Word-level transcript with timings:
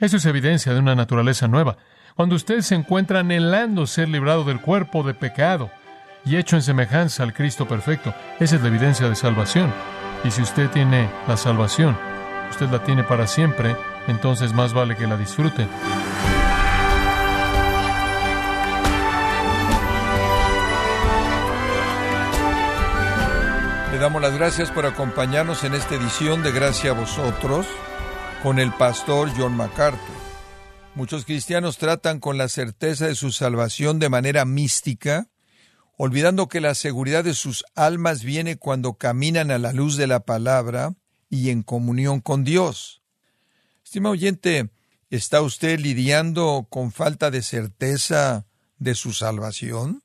Eso 0.00 0.16
es 0.16 0.24
evidencia 0.24 0.72
de 0.72 0.78
una 0.78 0.94
naturaleza 0.94 1.46
nueva. 1.46 1.76
Cuando 2.16 2.34
usted 2.34 2.62
se 2.62 2.74
encuentra 2.74 3.20
anhelando 3.20 3.86
ser 3.86 4.08
librado 4.08 4.44
del 4.44 4.60
cuerpo 4.60 5.02
de 5.02 5.12
pecado 5.12 5.70
y 6.24 6.36
hecho 6.36 6.56
en 6.56 6.62
semejanza 6.62 7.22
al 7.22 7.34
Cristo 7.34 7.68
perfecto, 7.68 8.14
esa 8.38 8.56
es 8.56 8.62
la 8.62 8.68
evidencia 8.68 9.10
de 9.10 9.14
salvación. 9.14 9.70
Y 10.24 10.30
si 10.30 10.40
usted 10.40 10.70
tiene 10.70 11.10
la 11.28 11.36
salvación, 11.36 11.98
usted 12.48 12.70
la 12.70 12.82
tiene 12.82 13.04
para 13.04 13.26
siempre, 13.26 13.76
entonces 14.08 14.54
más 14.54 14.72
vale 14.72 14.96
que 14.96 15.06
la 15.06 15.18
disfrute. 15.18 15.66
Le 23.92 23.98
damos 23.98 24.22
las 24.22 24.34
gracias 24.34 24.70
por 24.70 24.86
acompañarnos 24.86 25.62
en 25.64 25.74
esta 25.74 25.94
edición 25.94 26.42
de 26.42 26.52
Gracia 26.52 26.92
a 26.92 26.94
vosotros 26.94 27.66
con 28.42 28.58
el 28.58 28.72
pastor 28.72 29.30
John 29.36 29.54
MacArthur. 29.54 30.00
Muchos 30.94 31.24
cristianos 31.24 31.76
tratan 31.76 32.20
con 32.20 32.38
la 32.38 32.48
certeza 32.48 33.06
de 33.06 33.14
su 33.14 33.32
salvación 33.32 33.98
de 33.98 34.08
manera 34.08 34.44
mística, 34.44 35.28
olvidando 35.96 36.48
que 36.48 36.60
la 36.60 36.74
seguridad 36.74 37.22
de 37.22 37.34
sus 37.34 37.64
almas 37.74 38.24
viene 38.24 38.56
cuando 38.56 38.94
caminan 38.94 39.50
a 39.50 39.58
la 39.58 39.72
luz 39.72 39.96
de 39.96 40.06
la 40.06 40.20
palabra 40.20 40.94
y 41.28 41.50
en 41.50 41.62
comunión 41.62 42.20
con 42.20 42.44
Dios. 42.44 43.02
Estima 43.84 44.10
oyente, 44.10 44.70
¿está 45.10 45.42
usted 45.42 45.78
lidiando 45.78 46.66
con 46.70 46.92
falta 46.92 47.30
de 47.30 47.42
certeza 47.42 48.46
de 48.78 48.94
su 48.94 49.12
salvación? 49.12 50.02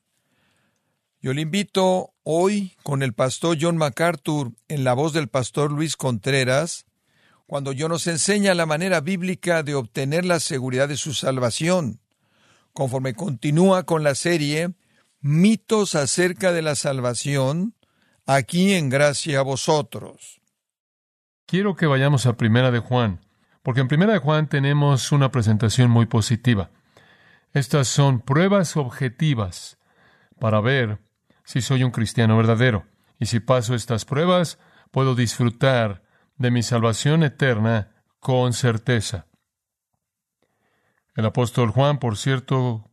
Yo 1.20 1.32
le 1.32 1.40
invito 1.42 2.14
hoy 2.22 2.76
con 2.82 3.02
el 3.02 3.14
pastor 3.14 3.56
John 3.60 3.76
MacArthur 3.76 4.52
en 4.68 4.84
la 4.84 4.92
voz 4.92 5.12
del 5.12 5.28
pastor 5.28 5.72
Luis 5.72 5.96
Contreras, 5.96 6.85
cuando 7.46 7.72
yo 7.72 7.88
nos 7.88 8.06
enseña 8.06 8.54
la 8.54 8.66
manera 8.66 9.00
bíblica 9.00 9.62
de 9.62 9.74
obtener 9.74 10.24
la 10.24 10.40
seguridad 10.40 10.88
de 10.88 10.96
su 10.96 11.14
salvación, 11.14 12.00
conforme 12.72 13.14
continúa 13.14 13.84
con 13.84 14.02
la 14.02 14.14
serie 14.14 14.74
Mitos 15.20 15.94
acerca 15.94 16.52
de 16.52 16.62
la 16.62 16.74
salvación, 16.74 17.74
aquí 18.26 18.74
en 18.74 18.90
gracia 18.90 19.40
a 19.40 19.42
vosotros. 19.42 20.40
Quiero 21.46 21.74
que 21.74 21.86
vayamos 21.86 22.26
a 22.26 22.36
Primera 22.36 22.70
de 22.70 22.80
Juan, 22.80 23.20
porque 23.62 23.80
en 23.80 23.88
Primera 23.88 24.12
de 24.12 24.18
Juan 24.18 24.48
tenemos 24.48 25.10
una 25.10 25.30
presentación 25.30 25.90
muy 25.90 26.06
positiva. 26.06 26.70
Estas 27.52 27.88
son 27.88 28.20
pruebas 28.20 28.76
objetivas 28.76 29.78
para 30.38 30.60
ver 30.60 30.98
si 31.44 31.62
soy 31.62 31.82
un 31.82 31.90
cristiano 31.90 32.36
verdadero. 32.36 32.84
Y 33.18 33.26
si 33.26 33.40
paso 33.40 33.74
estas 33.74 34.04
pruebas, 34.04 34.58
puedo 34.90 35.14
disfrutar 35.14 36.02
de 36.36 36.50
mi 36.50 36.62
salvación 36.62 37.22
eterna 37.22 37.92
con 38.20 38.52
certeza. 38.52 39.26
El 41.14 41.24
apóstol 41.24 41.70
Juan, 41.70 41.98
por 41.98 42.16
cierto, 42.16 42.90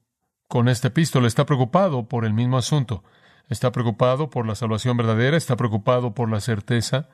con 0.48 0.70
este 0.70 0.88
epístola 0.88 1.28
está 1.28 1.46
preocupado 1.46 2.08
por 2.08 2.26
el 2.26 2.34
mismo 2.34 2.58
asunto. 2.58 3.04
Está 3.50 3.72
preocupado 3.72 4.30
por 4.30 4.48
la 4.48 4.56
salvación 4.56 4.96
verdadera, 4.96 5.36
está 5.36 5.58
preocupado 5.58 6.14
por 6.14 6.30
la 6.30 6.40
certeza. 6.40 7.10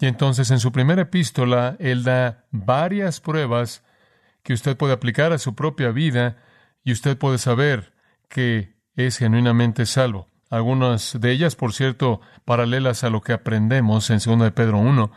Y 0.00 0.06
entonces 0.06 0.50
en 0.50 0.60
su 0.60 0.72
primera 0.72 1.02
epístola 1.02 1.76
él 1.78 2.04
da 2.04 2.44
varias 2.50 3.20
pruebas 3.20 3.84
que 4.42 4.52
usted 4.52 4.76
puede 4.76 4.92
aplicar 4.92 5.32
a 5.32 5.38
su 5.38 5.54
propia 5.54 5.90
vida 5.90 6.36
y 6.82 6.92
usted 6.92 7.16
puede 7.16 7.38
saber 7.38 7.94
que 8.28 8.76
es 8.96 9.18
genuinamente 9.18 9.86
salvo. 9.86 10.28
Algunas 10.50 11.18
de 11.18 11.32
ellas, 11.32 11.56
por 11.56 11.72
cierto, 11.72 12.20
paralelas 12.44 13.02
a 13.02 13.10
lo 13.10 13.22
que 13.22 13.32
aprendemos 13.32 14.10
en 14.10 14.18
2 14.18 14.40
de 14.40 14.50
Pedro 14.50 14.78
1, 14.78 15.10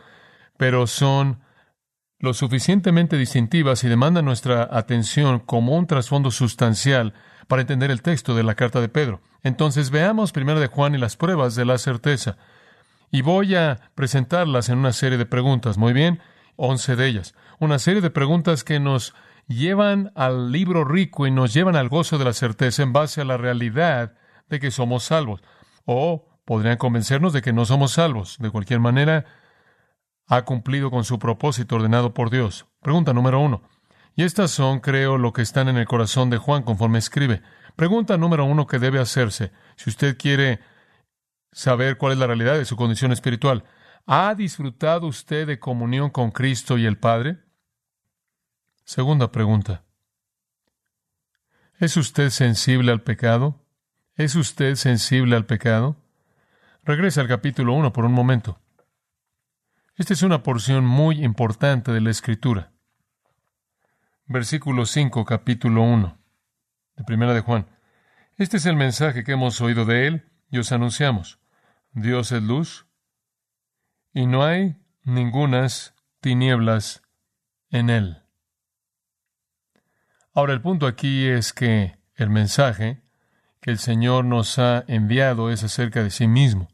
pero 0.58 0.86
son 0.86 1.40
lo 2.18 2.34
suficientemente 2.34 3.16
distintivas 3.16 3.84
y 3.84 3.88
demandan 3.88 4.26
nuestra 4.26 4.68
atención 4.70 5.38
como 5.38 5.76
un 5.76 5.86
trasfondo 5.86 6.30
sustancial 6.30 7.14
para 7.46 7.62
entender 7.62 7.90
el 7.90 8.02
texto 8.02 8.34
de 8.34 8.42
la 8.42 8.56
carta 8.56 8.80
de 8.80 8.88
Pedro. 8.88 9.22
Entonces 9.42 9.90
veamos 9.90 10.32
primero 10.32 10.60
de 10.60 10.66
Juan 10.66 10.94
y 10.94 10.98
las 10.98 11.16
pruebas 11.16 11.54
de 11.54 11.64
la 11.64 11.78
certeza. 11.78 12.36
Y 13.10 13.22
voy 13.22 13.54
a 13.54 13.78
presentarlas 13.94 14.68
en 14.68 14.78
una 14.78 14.92
serie 14.92 15.16
de 15.16 15.26
preguntas, 15.26 15.78
muy 15.78 15.92
bien, 15.92 16.20
once 16.56 16.96
de 16.96 17.06
ellas. 17.06 17.34
Una 17.60 17.78
serie 17.78 18.02
de 18.02 18.10
preguntas 18.10 18.64
que 18.64 18.80
nos 18.80 19.14
llevan 19.46 20.12
al 20.16 20.50
libro 20.50 20.84
rico 20.84 21.26
y 21.26 21.30
nos 21.30 21.54
llevan 21.54 21.76
al 21.76 21.88
gozo 21.88 22.18
de 22.18 22.24
la 22.24 22.32
certeza 22.32 22.82
en 22.82 22.92
base 22.92 23.20
a 23.20 23.24
la 23.24 23.36
realidad 23.36 24.14
de 24.48 24.58
que 24.58 24.72
somos 24.72 25.04
salvos. 25.04 25.40
O 25.86 26.26
podrían 26.44 26.76
convencernos 26.76 27.32
de 27.32 27.42
que 27.42 27.52
no 27.52 27.64
somos 27.64 27.92
salvos. 27.92 28.36
De 28.40 28.50
cualquier 28.50 28.80
manera, 28.80 29.24
ha 30.28 30.42
cumplido 30.42 30.90
con 30.90 31.04
su 31.04 31.18
propósito 31.18 31.76
ordenado 31.76 32.14
por 32.14 32.30
Dios. 32.30 32.66
Pregunta 32.82 33.12
número 33.12 33.40
uno. 33.40 33.62
Y 34.14 34.24
estas 34.24 34.50
son, 34.50 34.80
creo, 34.80 35.16
lo 35.16 35.32
que 35.32 35.42
están 35.42 35.68
en 35.68 35.78
el 35.78 35.86
corazón 35.86 36.28
de 36.28 36.36
Juan 36.36 36.62
conforme 36.62 36.98
escribe. 36.98 37.42
Pregunta 37.76 38.18
número 38.18 38.44
uno 38.44 38.66
que 38.66 38.78
debe 38.78 39.00
hacerse, 39.00 39.52
si 39.76 39.90
usted 39.90 40.18
quiere 40.18 40.60
saber 41.52 41.96
cuál 41.96 42.12
es 42.12 42.18
la 42.18 42.26
realidad 42.26 42.58
de 42.58 42.64
su 42.64 42.76
condición 42.76 43.12
espiritual. 43.12 43.64
¿Ha 44.06 44.34
disfrutado 44.34 45.06
usted 45.06 45.46
de 45.46 45.58
comunión 45.58 46.10
con 46.10 46.30
Cristo 46.30 46.78
y 46.78 46.86
el 46.86 46.98
Padre? 46.98 47.38
Segunda 48.84 49.30
pregunta. 49.32 49.84
¿Es 51.78 51.96
usted 51.96 52.30
sensible 52.30 52.90
al 52.90 53.02
pecado? 53.02 53.64
¿Es 54.16 54.34
usted 54.34 54.74
sensible 54.74 55.36
al 55.36 55.46
pecado? 55.46 55.96
Regresa 56.82 57.20
al 57.20 57.28
capítulo 57.28 57.74
1 57.74 57.92
por 57.92 58.04
un 58.04 58.12
momento. 58.12 58.58
Esta 59.98 60.12
es 60.12 60.22
una 60.22 60.44
porción 60.44 60.86
muy 60.86 61.24
importante 61.24 61.90
de 61.90 62.00
la 62.00 62.10
Escritura. 62.10 62.70
Versículo 64.26 64.86
5, 64.86 65.24
capítulo 65.24 65.82
1, 65.82 66.16
de 66.94 67.02
Primera 67.02 67.34
de 67.34 67.40
Juan. 67.40 67.66
Este 68.36 68.58
es 68.58 68.66
el 68.66 68.76
mensaje 68.76 69.24
que 69.24 69.32
hemos 69.32 69.60
oído 69.60 69.84
de 69.86 70.06
él 70.06 70.30
y 70.52 70.58
os 70.58 70.70
anunciamos. 70.70 71.40
Dios 71.90 72.30
es 72.30 72.40
luz 72.44 72.86
y 74.12 74.26
no 74.26 74.44
hay 74.44 74.76
ningunas 75.02 75.96
tinieblas 76.20 77.02
en 77.68 77.90
él. 77.90 78.22
Ahora 80.32 80.52
el 80.52 80.60
punto 80.60 80.86
aquí 80.86 81.26
es 81.26 81.52
que 81.52 81.98
el 82.14 82.30
mensaje 82.30 83.02
que 83.60 83.72
el 83.72 83.80
Señor 83.80 84.24
nos 84.24 84.60
ha 84.60 84.84
enviado 84.86 85.50
es 85.50 85.64
acerca 85.64 86.04
de 86.04 86.10
sí 86.10 86.28
mismo. 86.28 86.68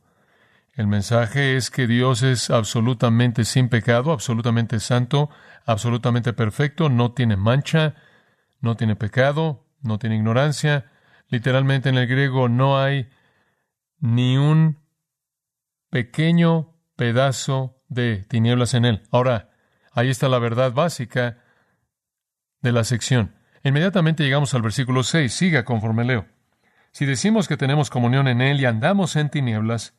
El 0.77 0.89
mensaje 0.89 1.57
es 1.57 1.71
que 1.71 1.87
Dios 1.87 2.23
es 2.23 2.51
absolutamente 2.51 3.45
sin 3.45 3.69
pecado, 3.69 4.13
absolutamente 4.13 4.81
santo, 4.81 5.31
absolutamente 5.65 6.33
perfecto, 6.33 6.89
no 6.89 7.13
tiene 7.13 7.37
mancha, 7.37 7.95
no 8.61 8.77
tiene 8.77 8.97
pecado, 8.97 9.69
no 9.83 9.99
tiene 9.99 10.17
ignorancia. 10.17 10.91
Literalmente 11.29 11.91
en 11.91 11.97
el 11.97 12.09
griego 12.09 12.49
no 12.49 12.81
hay 12.81 13.09
ni 14.01 14.37
un 14.37 14.81
pequeño 15.91 16.75
pedazo 16.97 17.81
de 17.89 18.25
tinieblas 18.29 18.75
en 18.75 18.85
él. 18.85 19.03
Ahora, 19.13 19.51
ahí 19.93 20.11
está 20.11 20.29
la 20.29 20.41
verdad 20.41 20.73
básica 20.73 21.39
de 22.63 22.73
la 22.73 22.83
sección. 22.83 23.37
Inmediatamente 23.63 24.25
llegamos 24.25 24.55
al 24.55 24.63
versículo 24.63 25.05
6. 25.05 25.33
Siga 25.33 25.65
conforme 25.65 26.05
leo. 26.05 26.27
Si 26.91 27.07
decimos 27.07 27.47
que 27.47 27.57
tenemos 27.57 27.91
comunión 27.91 28.27
en 28.27 28.41
él 28.41 28.61
y 28.61 28.65
andamos 28.65 29.15
en 29.15 29.31
tinieblas, 29.31 29.95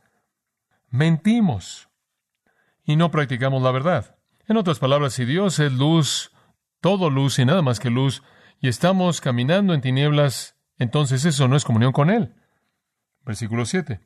mentimos 0.95 1.89
y 2.83 2.95
no 2.95 3.11
practicamos 3.11 3.61
la 3.61 3.71
verdad. 3.71 4.17
En 4.47 4.57
otras 4.57 4.79
palabras, 4.79 5.13
si 5.13 5.25
Dios 5.25 5.59
es 5.59 5.73
luz, 5.73 6.31
todo 6.81 7.09
luz 7.09 7.39
y 7.39 7.45
nada 7.45 7.61
más 7.61 7.79
que 7.79 7.89
luz, 7.89 8.23
y 8.59 8.67
estamos 8.67 9.21
caminando 9.21 9.73
en 9.73 9.81
tinieblas, 9.81 10.55
entonces 10.77 11.25
eso 11.25 11.47
no 11.47 11.55
es 11.55 11.65
comunión 11.65 11.91
con 11.91 12.09
Él. 12.09 12.33
Versículo 13.23 13.65
7. 13.65 13.99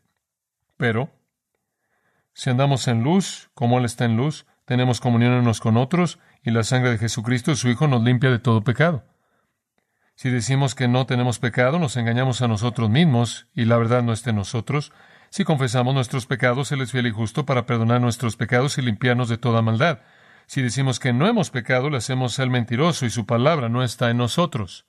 Pero, 0.77 1.11
si 2.33 2.49
andamos 2.49 2.87
en 2.87 3.03
luz, 3.03 3.49
como 3.53 3.79
Él 3.79 3.85
está 3.85 4.05
en 4.05 4.15
luz, 4.15 4.45
tenemos 4.65 5.01
comunión 5.01 5.33
unos 5.33 5.59
con 5.59 5.77
otros, 5.77 6.19
y 6.41 6.51
la 6.51 6.63
sangre 6.63 6.91
de 6.91 6.97
Jesucristo, 6.97 7.55
su 7.55 7.69
Hijo, 7.69 7.87
nos 7.87 8.03
limpia 8.03 8.29
de 8.29 8.39
todo 8.39 8.63
pecado. 8.63 9.03
Si 10.15 10.29
decimos 10.29 10.75
que 10.75 10.87
no 10.87 11.05
tenemos 11.05 11.39
pecado, 11.39 11.79
nos 11.79 11.97
engañamos 11.97 12.41
a 12.41 12.47
nosotros 12.47 12.89
mismos, 12.89 13.47
y 13.53 13.65
la 13.65 13.77
verdad 13.77 14.03
no 14.03 14.13
está 14.13 14.29
en 14.29 14.37
nosotros. 14.37 14.93
Si 15.29 15.43
confesamos 15.43 15.93
nuestros 15.93 16.25
pecados, 16.25 16.71
Él 16.71 16.81
es 16.81 16.91
fiel 16.91 17.07
y 17.07 17.11
justo 17.11 17.45
para 17.45 17.65
perdonar 17.65 18.01
nuestros 18.01 18.35
pecados 18.35 18.77
y 18.77 18.81
limpiarnos 18.81 19.29
de 19.29 19.37
toda 19.37 19.61
maldad. 19.61 19.99
Si 20.47 20.61
decimos 20.61 20.99
que 20.99 21.13
no 21.13 21.27
hemos 21.27 21.51
pecado, 21.51 21.89
le 21.89 21.97
hacemos 21.97 22.39
el 22.39 22.49
mentiroso 22.49 23.05
y 23.05 23.11
su 23.11 23.27
palabra 23.27 23.69
no 23.69 23.83
está 23.83 24.09
en 24.09 24.17
nosotros. 24.17 24.85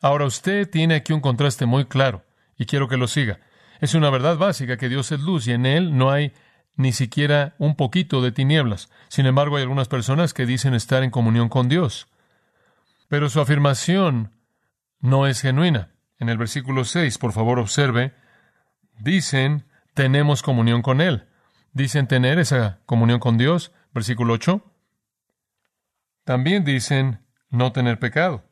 Ahora 0.00 0.24
usted 0.24 0.68
tiene 0.68 0.96
aquí 0.96 1.12
un 1.12 1.20
contraste 1.20 1.66
muy 1.66 1.84
claro 1.84 2.24
y 2.56 2.66
quiero 2.66 2.88
que 2.88 2.96
lo 2.96 3.06
siga. 3.06 3.38
Es 3.80 3.94
una 3.94 4.10
verdad 4.10 4.36
básica 4.36 4.76
que 4.76 4.88
Dios 4.88 5.12
es 5.12 5.20
luz 5.20 5.46
y 5.46 5.52
en 5.52 5.64
Él 5.64 5.96
no 5.96 6.10
hay 6.10 6.32
ni 6.74 6.92
siquiera 6.92 7.54
un 7.58 7.76
poquito 7.76 8.22
de 8.22 8.32
tinieblas. 8.32 8.90
Sin 9.08 9.26
embargo, 9.26 9.56
hay 9.56 9.62
algunas 9.62 9.88
personas 9.88 10.34
que 10.34 10.46
dicen 10.46 10.74
estar 10.74 11.04
en 11.04 11.10
comunión 11.10 11.48
con 11.48 11.68
Dios. 11.68 12.08
Pero 13.08 13.28
su 13.28 13.40
afirmación 13.40 14.32
no 15.00 15.26
es 15.26 15.40
genuina 15.40 15.90
en 16.20 16.28
el 16.28 16.38
versículo 16.38 16.84
6, 16.84 17.18
por 17.18 17.32
favor 17.32 17.58
observe, 17.58 18.14
dicen 18.98 19.66
tenemos 19.94 20.42
comunión 20.42 20.82
con 20.82 21.00
Él. 21.00 21.26
Dicen 21.72 22.06
tener 22.06 22.38
esa 22.38 22.78
comunión 22.86 23.20
con 23.20 23.38
Dios. 23.38 23.72
Versículo 23.92 24.34
8. 24.34 24.62
también 26.24 26.64
dicen 26.64 27.26
no 27.48 27.72
tener 27.72 27.98
pecado. 27.98 28.44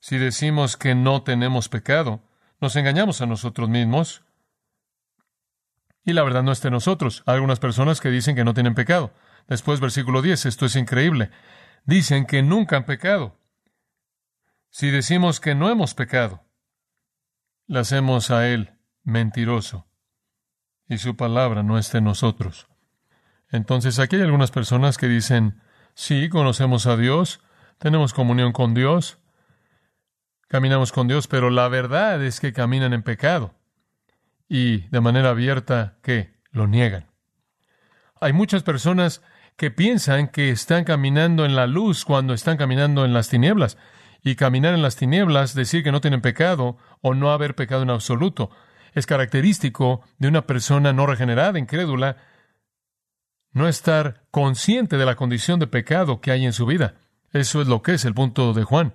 Si 0.00 0.18
decimos 0.18 0.76
que 0.76 0.94
no 0.94 1.22
tenemos 1.22 1.68
pecado, 1.68 2.22
nos 2.60 2.74
engañamos 2.74 3.20
a 3.20 3.26
nosotros 3.26 3.68
mismos 3.68 4.24
y 6.04 6.12
la 6.12 6.24
verdad 6.24 6.42
no 6.42 6.52
está 6.52 6.68
en 6.68 6.74
nosotros. 6.74 7.22
Hay 7.26 7.34
algunas 7.34 7.60
personas 7.60 8.00
que 8.00 8.10
dicen 8.10 8.34
que 8.34 8.44
no 8.44 8.54
tienen 8.54 8.74
pecado. 8.74 9.12
Después, 9.46 9.78
versículo 9.78 10.22
10, 10.22 10.46
esto 10.46 10.66
es 10.66 10.74
increíble. 10.74 11.30
Dicen 11.84 12.26
que 12.26 12.42
nunca 12.42 12.76
han 12.76 12.84
pecado. 12.84 13.38
Si 14.70 14.90
decimos 14.90 15.38
que 15.38 15.54
no 15.54 15.70
hemos 15.70 15.94
pecado, 15.94 16.47
le 17.68 17.78
hacemos 17.78 18.30
a 18.30 18.48
Él 18.48 18.72
mentiroso 19.04 19.86
y 20.88 20.98
su 20.98 21.16
palabra 21.16 21.62
no 21.62 21.78
está 21.78 21.98
en 21.98 22.04
nosotros. 22.04 22.66
Entonces 23.50 23.98
aquí 23.98 24.16
hay 24.16 24.22
algunas 24.22 24.50
personas 24.50 24.98
que 24.98 25.06
dicen, 25.06 25.60
sí, 25.94 26.28
conocemos 26.28 26.86
a 26.86 26.96
Dios, 26.96 27.40
tenemos 27.78 28.12
comunión 28.12 28.52
con 28.52 28.74
Dios, 28.74 29.18
caminamos 30.48 30.92
con 30.92 31.08
Dios, 31.08 31.28
pero 31.28 31.50
la 31.50 31.68
verdad 31.68 32.22
es 32.24 32.40
que 32.40 32.52
caminan 32.52 32.92
en 32.92 33.02
pecado 33.02 33.54
y 34.48 34.88
de 34.88 35.00
manera 35.00 35.30
abierta 35.30 35.98
que 36.02 36.34
lo 36.50 36.66
niegan. 36.66 37.06
Hay 38.20 38.32
muchas 38.32 38.62
personas 38.62 39.22
que 39.56 39.70
piensan 39.70 40.28
que 40.28 40.50
están 40.50 40.84
caminando 40.84 41.44
en 41.44 41.54
la 41.54 41.66
luz 41.66 42.04
cuando 42.04 42.32
están 42.32 42.56
caminando 42.56 43.04
en 43.04 43.12
las 43.12 43.28
tinieblas. 43.28 43.76
Y 44.22 44.34
caminar 44.34 44.74
en 44.74 44.82
las 44.82 44.96
tinieblas, 44.96 45.54
decir 45.54 45.82
que 45.84 45.92
no 45.92 46.00
tienen 46.00 46.20
pecado 46.20 46.76
o 47.00 47.14
no 47.14 47.30
haber 47.30 47.54
pecado 47.54 47.82
en 47.82 47.90
absoluto, 47.90 48.50
es 48.94 49.06
característico 49.06 50.02
de 50.18 50.28
una 50.28 50.46
persona 50.46 50.92
no 50.92 51.06
regenerada, 51.06 51.58
incrédula, 51.58 52.16
no 53.52 53.68
estar 53.68 54.24
consciente 54.30 54.96
de 54.96 55.06
la 55.06 55.16
condición 55.16 55.60
de 55.60 55.66
pecado 55.66 56.20
que 56.20 56.30
hay 56.30 56.44
en 56.44 56.52
su 56.52 56.66
vida. 56.66 56.94
Eso 57.32 57.60
es 57.60 57.68
lo 57.68 57.82
que 57.82 57.94
es 57.94 58.04
el 58.04 58.14
punto 58.14 58.52
de 58.52 58.64
Juan. 58.64 58.94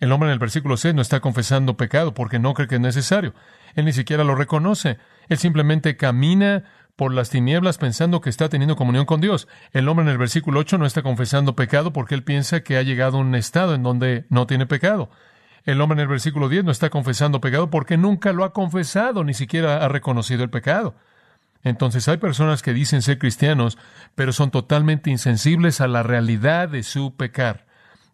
El 0.00 0.12
hombre 0.12 0.28
en 0.28 0.34
el 0.34 0.38
versículo 0.38 0.76
6 0.76 0.94
no 0.94 1.02
está 1.02 1.20
confesando 1.20 1.76
pecado 1.76 2.14
porque 2.14 2.38
no 2.38 2.54
cree 2.54 2.68
que 2.68 2.74
es 2.76 2.80
necesario. 2.80 3.34
Él 3.74 3.84
ni 3.84 3.92
siquiera 3.92 4.24
lo 4.24 4.34
reconoce. 4.34 4.98
Él 5.28 5.38
simplemente 5.38 5.96
camina 5.96 6.64
por 6.96 7.12
las 7.12 7.30
tinieblas 7.30 7.78
pensando 7.78 8.20
que 8.20 8.30
está 8.30 8.48
teniendo 8.48 8.76
comunión 8.76 9.04
con 9.04 9.20
Dios. 9.20 9.48
El 9.72 9.88
hombre 9.88 10.04
en 10.04 10.12
el 10.12 10.18
versículo 10.18 10.60
8 10.60 10.78
no 10.78 10.86
está 10.86 11.02
confesando 11.02 11.56
pecado 11.56 11.92
porque 11.92 12.14
él 12.14 12.22
piensa 12.22 12.60
que 12.60 12.76
ha 12.76 12.82
llegado 12.82 13.18
a 13.18 13.20
un 13.20 13.34
estado 13.34 13.74
en 13.74 13.82
donde 13.82 14.26
no 14.28 14.46
tiene 14.46 14.66
pecado. 14.66 15.10
El 15.64 15.80
hombre 15.80 15.96
en 15.96 16.02
el 16.02 16.08
versículo 16.08 16.48
10 16.48 16.64
no 16.64 16.70
está 16.70 16.90
confesando 16.90 17.40
pecado 17.40 17.70
porque 17.70 17.96
nunca 17.96 18.32
lo 18.32 18.44
ha 18.44 18.52
confesado, 18.52 19.24
ni 19.24 19.34
siquiera 19.34 19.84
ha 19.84 19.88
reconocido 19.88 20.44
el 20.44 20.50
pecado. 20.50 20.94
Entonces 21.64 22.06
hay 22.08 22.18
personas 22.18 22.62
que 22.62 22.74
dicen 22.74 23.00
ser 23.00 23.18
cristianos, 23.18 23.78
pero 24.14 24.32
son 24.32 24.50
totalmente 24.50 25.10
insensibles 25.10 25.80
a 25.80 25.88
la 25.88 26.02
realidad 26.02 26.68
de 26.68 26.82
su 26.82 27.16
pecar. 27.16 27.64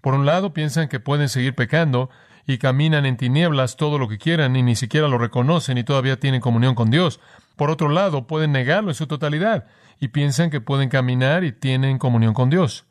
Por 0.00 0.14
un 0.14 0.24
lado, 0.24 0.54
piensan 0.54 0.88
que 0.88 1.00
pueden 1.00 1.28
seguir 1.28 1.54
pecando 1.54 2.08
y 2.50 2.58
caminan 2.58 3.06
en 3.06 3.16
tinieblas 3.16 3.76
todo 3.76 3.96
lo 3.96 4.08
que 4.08 4.18
quieran 4.18 4.56
y 4.56 4.62
ni 4.64 4.74
siquiera 4.74 5.06
lo 5.06 5.18
reconocen 5.18 5.78
y 5.78 5.84
todavía 5.84 6.18
tienen 6.18 6.40
comunión 6.40 6.74
con 6.74 6.90
Dios. 6.90 7.20
Por 7.54 7.70
otro 7.70 7.88
lado, 7.88 8.26
pueden 8.26 8.50
negarlo 8.50 8.90
en 8.90 8.96
su 8.96 9.06
totalidad 9.06 9.66
y 10.00 10.08
piensan 10.08 10.50
que 10.50 10.60
pueden 10.60 10.88
caminar 10.88 11.44
y 11.44 11.52
tienen 11.52 11.98
comunión 11.98 12.34
con 12.34 12.50
Dios. 12.50 12.86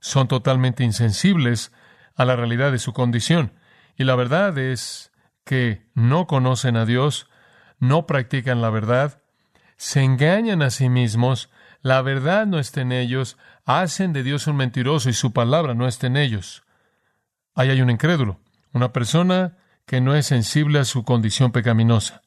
Son 0.00 0.26
totalmente 0.26 0.84
insensibles 0.84 1.70
a 2.14 2.24
la 2.24 2.34
realidad 2.34 2.72
de 2.72 2.78
su 2.78 2.94
condición. 2.94 3.52
Y 3.98 4.04
la 4.04 4.16
verdad 4.16 4.56
es 4.56 5.12
que 5.44 5.82
no 5.92 6.26
conocen 6.26 6.78
a 6.78 6.86
Dios, 6.86 7.28
no 7.78 8.06
practican 8.06 8.62
la 8.62 8.70
verdad, 8.70 9.20
se 9.76 10.02
engañan 10.02 10.62
a 10.62 10.70
sí 10.70 10.88
mismos, 10.88 11.50
la 11.82 12.00
verdad 12.00 12.46
no 12.46 12.58
está 12.58 12.80
en 12.80 12.92
ellos, 12.92 13.36
hacen 13.66 14.14
de 14.14 14.22
Dios 14.22 14.46
un 14.46 14.56
mentiroso 14.56 15.10
y 15.10 15.12
su 15.12 15.34
palabra 15.34 15.74
no 15.74 15.86
está 15.86 16.06
en 16.06 16.16
ellos. 16.16 16.62
Ahí 17.54 17.68
hay 17.68 17.82
un 17.82 17.90
incrédulo, 17.90 18.40
una 18.76 18.92
persona 18.92 19.56
que 19.86 20.00
no 20.00 20.14
es 20.14 20.26
sensible 20.26 20.78
a 20.78 20.84
su 20.84 21.02
condición 21.02 21.50
pecaminosa. 21.50 22.22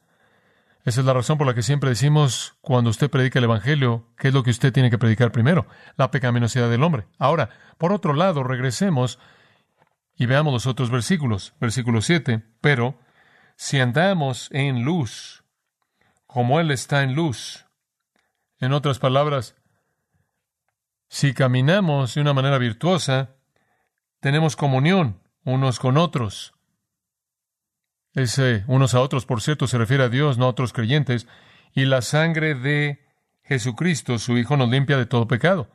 Esa 0.84 1.02
es 1.02 1.06
la 1.06 1.14
razón 1.14 1.38
por 1.38 1.46
la 1.46 1.54
que 1.54 1.62
siempre 1.62 1.92
decimos 1.92 2.56
cuando 2.62 2.90
usted 2.90 3.10
predica 3.10 3.38
el 3.38 3.46
Evangelio, 3.46 4.08
¿qué 4.18 4.30
es 4.30 4.34
lo 4.34 4.44
que 4.44 4.50
usted 4.50 4.74
tiene 4.74 4.90
que 4.90 4.98
predicar 4.98 5.32
primero? 5.32 5.68
La 5.96 6.10
pecaminosidad 6.10 6.70
del 6.70 6.84
hombre. 6.84 7.06
Ahora, 7.20 7.50
por 7.78 7.94
otro 7.94 8.14
lado, 8.14 8.44
regresemos 8.44 9.20
y 10.16 10.26
veamos 10.26 10.52
los 10.52 10.66
otros 10.66 10.90
versículos. 10.90 11.54
Versículo 11.60 12.02
7. 12.02 12.44
Pero 12.62 12.98
si 13.56 13.80
andamos 13.80 14.50
en 14.52 14.84
luz, 14.84 15.44
como 16.26 16.60
Él 16.60 16.72
está 16.72 17.04
en 17.04 17.14
luz, 17.14 17.66
en 18.60 18.74
otras 18.74 18.98
palabras, 18.98 19.56
si 21.10 21.34
caminamos 21.34 22.16
de 22.16 22.22
una 22.22 22.34
manera 22.34 22.58
virtuosa, 22.58 23.36
tenemos 24.20 24.56
comunión 24.56 25.20
unos 25.50 25.80
con 25.80 25.98
otros. 25.98 26.54
Ese 28.14 28.64
unos 28.68 28.96
a 28.96 29.02
otros, 29.02 29.26
por 29.26 29.42
cierto, 29.42 29.68
se 29.68 29.78
refiere 29.78 30.04
a 30.04 30.10
Dios, 30.10 30.38
no 30.38 30.46
a 30.46 30.50
otros 30.50 30.74
creyentes, 30.74 31.28
y 31.74 31.86
la 31.86 32.02
sangre 32.02 32.56
de 32.56 33.06
Jesucristo, 33.44 34.18
su 34.20 34.38
Hijo, 34.38 34.58
nos 34.58 34.70
limpia 34.70 34.98
de 34.98 35.06
todo 35.06 35.28
pecado. 35.28 35.70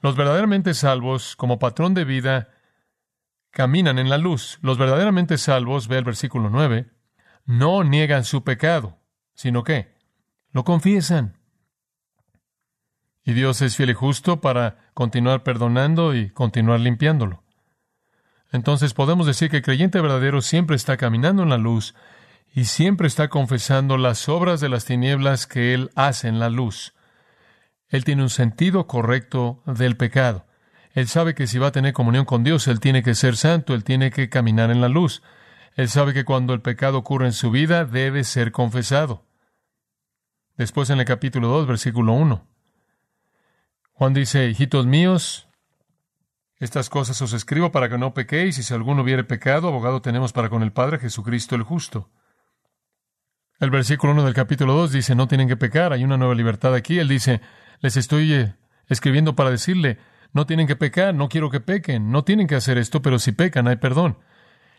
Los 0.00 0.16
verdaderamente 0.16 0.74
salvos, 0.74 1.36
como 1.36 1.58
patrón 1.58 1.94
de 1.94 2.04
vida, 2.04 2.50
caminan 3.50 3.98
en 3.98 4.10
la 4.10 4.18
luz. 4.18 4.58
Los 4.60 4.78
verdaderamente 4.78 5.38
salvos, 5.38 5.88
ve 5.88 5.98
el 5.98 6.04
versículo 6.04 6.50
9, 6.50 6.90
no 7.46 7.84
niegan 7.84 8.24
su 8.24 8.44
pecado, 8.44 8.98
sino 9.34 9.64
que 9.64 9.94
lo 10.50 10.64
confiesan. 10.64 11.38
Y 13.24 13.32
Dios 13.32 13.62
es 13.62 13.76
fiel 13.76 13.90
y 13.90 13.94
justo 13.94 14.40
para 14.40 14.90
continuar 14.94 15.42
perdonando 15.42 16.14
y 16.14 16.30
continuar 16.30 16.80
limpiándolo. 16.80 17.42
Entonces 18.52 18.94
podemos 18.94 19.26
decir 19.26 19.50
que 19.50 19.58
el 19.58 19.62
creyente 19.62 20.00
verdadero 20.00 20.40
siempre 20.40 20.76
está 20.76 20.96
caminando 20.96 21.42
en 21.42 21.50
la 21.50 21.58
luz 21.58 21.94
y 22.54 22.64
siempre 22.64 23.06
está 23.06 23.28
confesando 23.28 23.98
las 23.98 24.28
obras 24.28 24.60
de 24.60 24.68
las 24.68 24.84
tinieblas 24.84 25.46
que 25.46 25.74
él 25.74 25.90
hace 25.94 26.28
en 26.28 26.38
la 26.38 26.48
luz. 26.48 26.94
Él 27.88 28.04
tiene 28.04 28.22
un 28.22 28.30
sentido 28.30 28.86
correcto 28.86 29.62
del 29.66 29.96
pecado. 29.96 30.46
Él 30.92 31.08
sabe 31.08 31.34
que 31.34 31.46
si 31.46 31.58
va 31.58 31.68
a 31.68 31.72
tener 31.72 31.92
comunión 31.92 32.24
con 32.24 32.42
Dios, 32.42 32.66
él 32.68 32.80
tiene 32.80 33.02
que 33.02 33.14
ser 33.14 33.36
santo, 33.36 33.74
él 33.74 33.84
tiene 33.84 34.10
que 34.10 34.30
caminar 34.30 34.70
en 34.70 34.80
la 34.80 34.88
luz. 34.88 35.22
Él 35.74 35.90
sabe 35.90 36.14
que 36.14 36.24
cuando 36.24 36.54
el 36.54 36.62
pecado 36.62 36.96
ocurre 36.96 37.26
en 37.26 37.34
su 37.34 37.50
vida, 37.50 37.84
debe 37.84 38.24
ser 38.24 38.50
confesado. 38.50 39.26
Después 40.56 40.88
en 40.88 40.98
el 40.98 41.04
capítulo 41.04 41.48
2, 41.48 41.66
versículo 41.66 42.14
1. 42.14 42.48
Juan 43.92 44.14
dice, 44.14 44.48
hijitos 44.48 44.86
míos, 44.86 45.45
estas 46.58 46.88
cosas 46.88 47.20
os 47.20 47.32
escribo 47.32 47.70
para 47.70 47.88
que 47.88 47.98
no 47.98 48.14
pequéis, 48.14 48.58
y 48.58 48.62
si 48.62 48.72
alguno 48.72 49.02
hubiere 49.02 49.24
pecado, 49.24 49.68
abogado 49.68 50.00
tenemos 50.00 50.32
para 50.32 50.48
con 50.48 50.62
el 50.62 50.72
Padre 50.72 50.98
Jesucristo 50.98 51.54
el 51.54 51.62
justo. 51.62 52.10
El 53.58 53.70
versículo 53.70 54.12
1 54.12 54.24
del 54.24 54.34
capítulo 54.34 54.74
2 54.74 54.92
dice, 54.92 55.14
no 55.14 55.28
tienen 55.28 55.48
que 55.48 55.56
pecar, 55.56 55.92
hay 55.92 56.04
una 56.04 56.16
nueva 56.16 56.34
libertad 56.34 56.74
aquí. 56.74 56.98
Él 56.98 57.08
dice, 57.08 57.40
les 57.80 57.96
estoy 57.96 58.32
eh, 58.32 58.54
escribiendo 58.88 59.34
para 59.34 59.50
decirle, 59.50 59.98
no 60.32 60.46
tienen 60.46 60.66
que 60.66 60.76
pecar, 60.76 61.14
no 61.14 61.28
quiero 61.28 61.50
que 61.50 61.60
pequen, 61.60 62.10
no 62.10 62.24
tienen 62.24 62.46
que 62.46 62.54
hacer 62.54 62.76
esto, 62.78 63.00
pero 63.00 63.18
si 63.18 63.32
pecan 63.32 63.68
hay 63.68 63.76
perdón. 63.76 64.18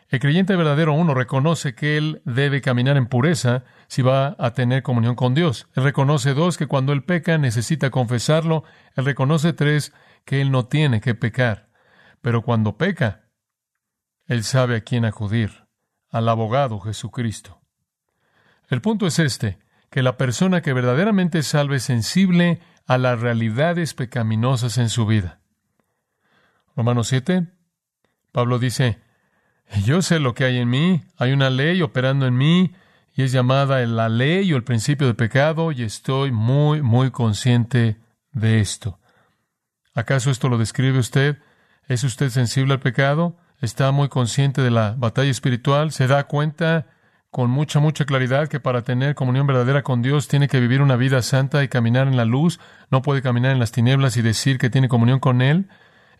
El 0.08 0.20
creyente 0.20 0.56
verdadero, 0.56 0.94
uno, 0.94 1.12
reconoce 1.12 1.74
que 1.74 1.98
él 1.98 2.22
debe 2.24 2.62
caminar 2.62 2.96
en 2.96 3.06
pureza 3.06 3.64
si 3.88 4.00
va 4.00 4.36
a 4.38 4.52
tener 4.52 4.82
comunión 4.82 5.14
con 5.14 5.34
Dios. 5.34 5.68
Él 5.74 5.84
reconoce, 5.84 6.32
dos, 6.32 6.56
que 6.56 6.66
cuando 6.66 6.92
él 6.92 7.04
peca 7.04 7.36
necesita 7.36 7.90
confesarlo. 7.90 8.64
Él 8.96 9.04
reconoce, 9.04 9.52
tres, 9.52 9.92
que 10.24 10.40
él 10.40 10.50
no 10.50 10.66
tiene 10.66 11.00
que 11.00 11.14
pecar. 11.14 11.67
Pero 12.28 12.42
cuando 12.42 12.76
peca, 12.76 13.22
él 14.26 14.44
sabe 14.44 14.76
a 14.76 14.80
quién 14.82 15.06
acudir, 15.06 15.64
al 16.10 16.28
abogado 16.28 16.78
Jesucristo. 16.78 17.62
El 18.68 18.82
punto 18.82 19.06
es 19.06 19.18
este, 19.18 19.58
que 19.88 20.02
la 20.02 20.18
persona 20.18 20.60
que 20.60 20.74
verdaderamente 20.74 21.42
salve 21.42 21.76
es 21.76 21.84
sensible 21.84 22.60
a 22.84 22.98
las 22.98 23.18
realidades 23.18 23.94
pecaminosas 23.94 24.76
en 24.76 24.90
su 24.90 25.06
vida. 25.06 25.40
Romanos 26.76 27.08
7, 27.08 27.46
Pablo 28.30 28.58
dice, 28.58 29.00
yo 29.86 30.02
sé 30.02 30.20
lo 30.20 30.34
que 30.34 30.44
hay 30.44 30.58
en 30.58 30.68
mí, 30.68 31.04
hay 31.16 31.32
una 31.32 31.48
ley 31.48 31.80
operando 31.80 32.26
en 32.26 32.36
mí, 32.36 32.74
y 33.14 33.22
es 33.22 33.32
llamada 33.32 33.80
la 33.86 34.10
ley 34.10 34.52
o 34.52 34.56
el 34.58 34.64
principio 34.64 35.06
de 35.06 35.14
pecado, 35.14 35.72
y 35.72 35.82
estoy 35.82 36.30
muy, 36.30 36.82
muy 36.82 37.10
consciente 37.10 37.96
de 38.32 38.60
esto. 38.60 39.00
¿Acaso 39.94 40.30
esto 40.30 40.50
lo 40.50 40.58
describe 40.58 40.98
usted? 40.98 41.38
¿Es 41.88 42.04
usted 42.04 42.28
sensible 42.28 42.74
al 42.74 42.80
pecado? 42.80 43.38
¿Está 43.62 43.90
muy 43.92 44.10
consciente 44.10 44.60
de 44.60 44.70
la 44.70 44.94
batalla 44.98 45.30
espiritual? 45.30 45.90
¿Se 45.90 46.06
da 46.06 46.24
cuenta 46.24 46.86
con 47.30 47.48
mucha, 47.48 47.80
mucha 47.80 48.04
claridad 48.04 48.48
que 48.48 48.60
para 48.60 48.82
tener 48.82 49.14
comunión 49.14 49.46
verdadera 49.46 49.82
con 49.82 50.02
Dios 50.02 50.28
tiene 50.28 50.48
que 50.48 50.60
vivir 50.60 50.82
una 50.82 50.96
vida 50.96 51.22
santa 51.22 51.64
y 51.64 51.68
caminar 51.68 52.06
en 52.06 52.18
la 52.18 52.26
luz? 52.26 52.60
¿No 52.90 53.00
puede 53.00 53.22
caminar 53.22 53.52
en 53.52 53.58
las 53.58 53.72
tinieblas 53.72 54.18
y 54.18 54.22
decir 54.22 54.58
que 54.58 54.68
tiene 54.68 54.90
comunión 54.90 55.18
con 55.18 55.40
Él? 55.40 55.70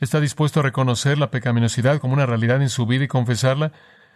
¿Está 0.00 0.20
dispuesto 0.20 0.60
a 0.60 0.62
reconocer 0.62 1.18
la 1.18 1.30
pecaminosidad 1.30 1.98
como 1.98 2.14
una 2.14 2.24
realidad 2.24 2.62
en 2.62 2.70
su 2.70 2.86
vida 2.86 3.04
y 3.04 3.08
confesarla? 3.08 3.72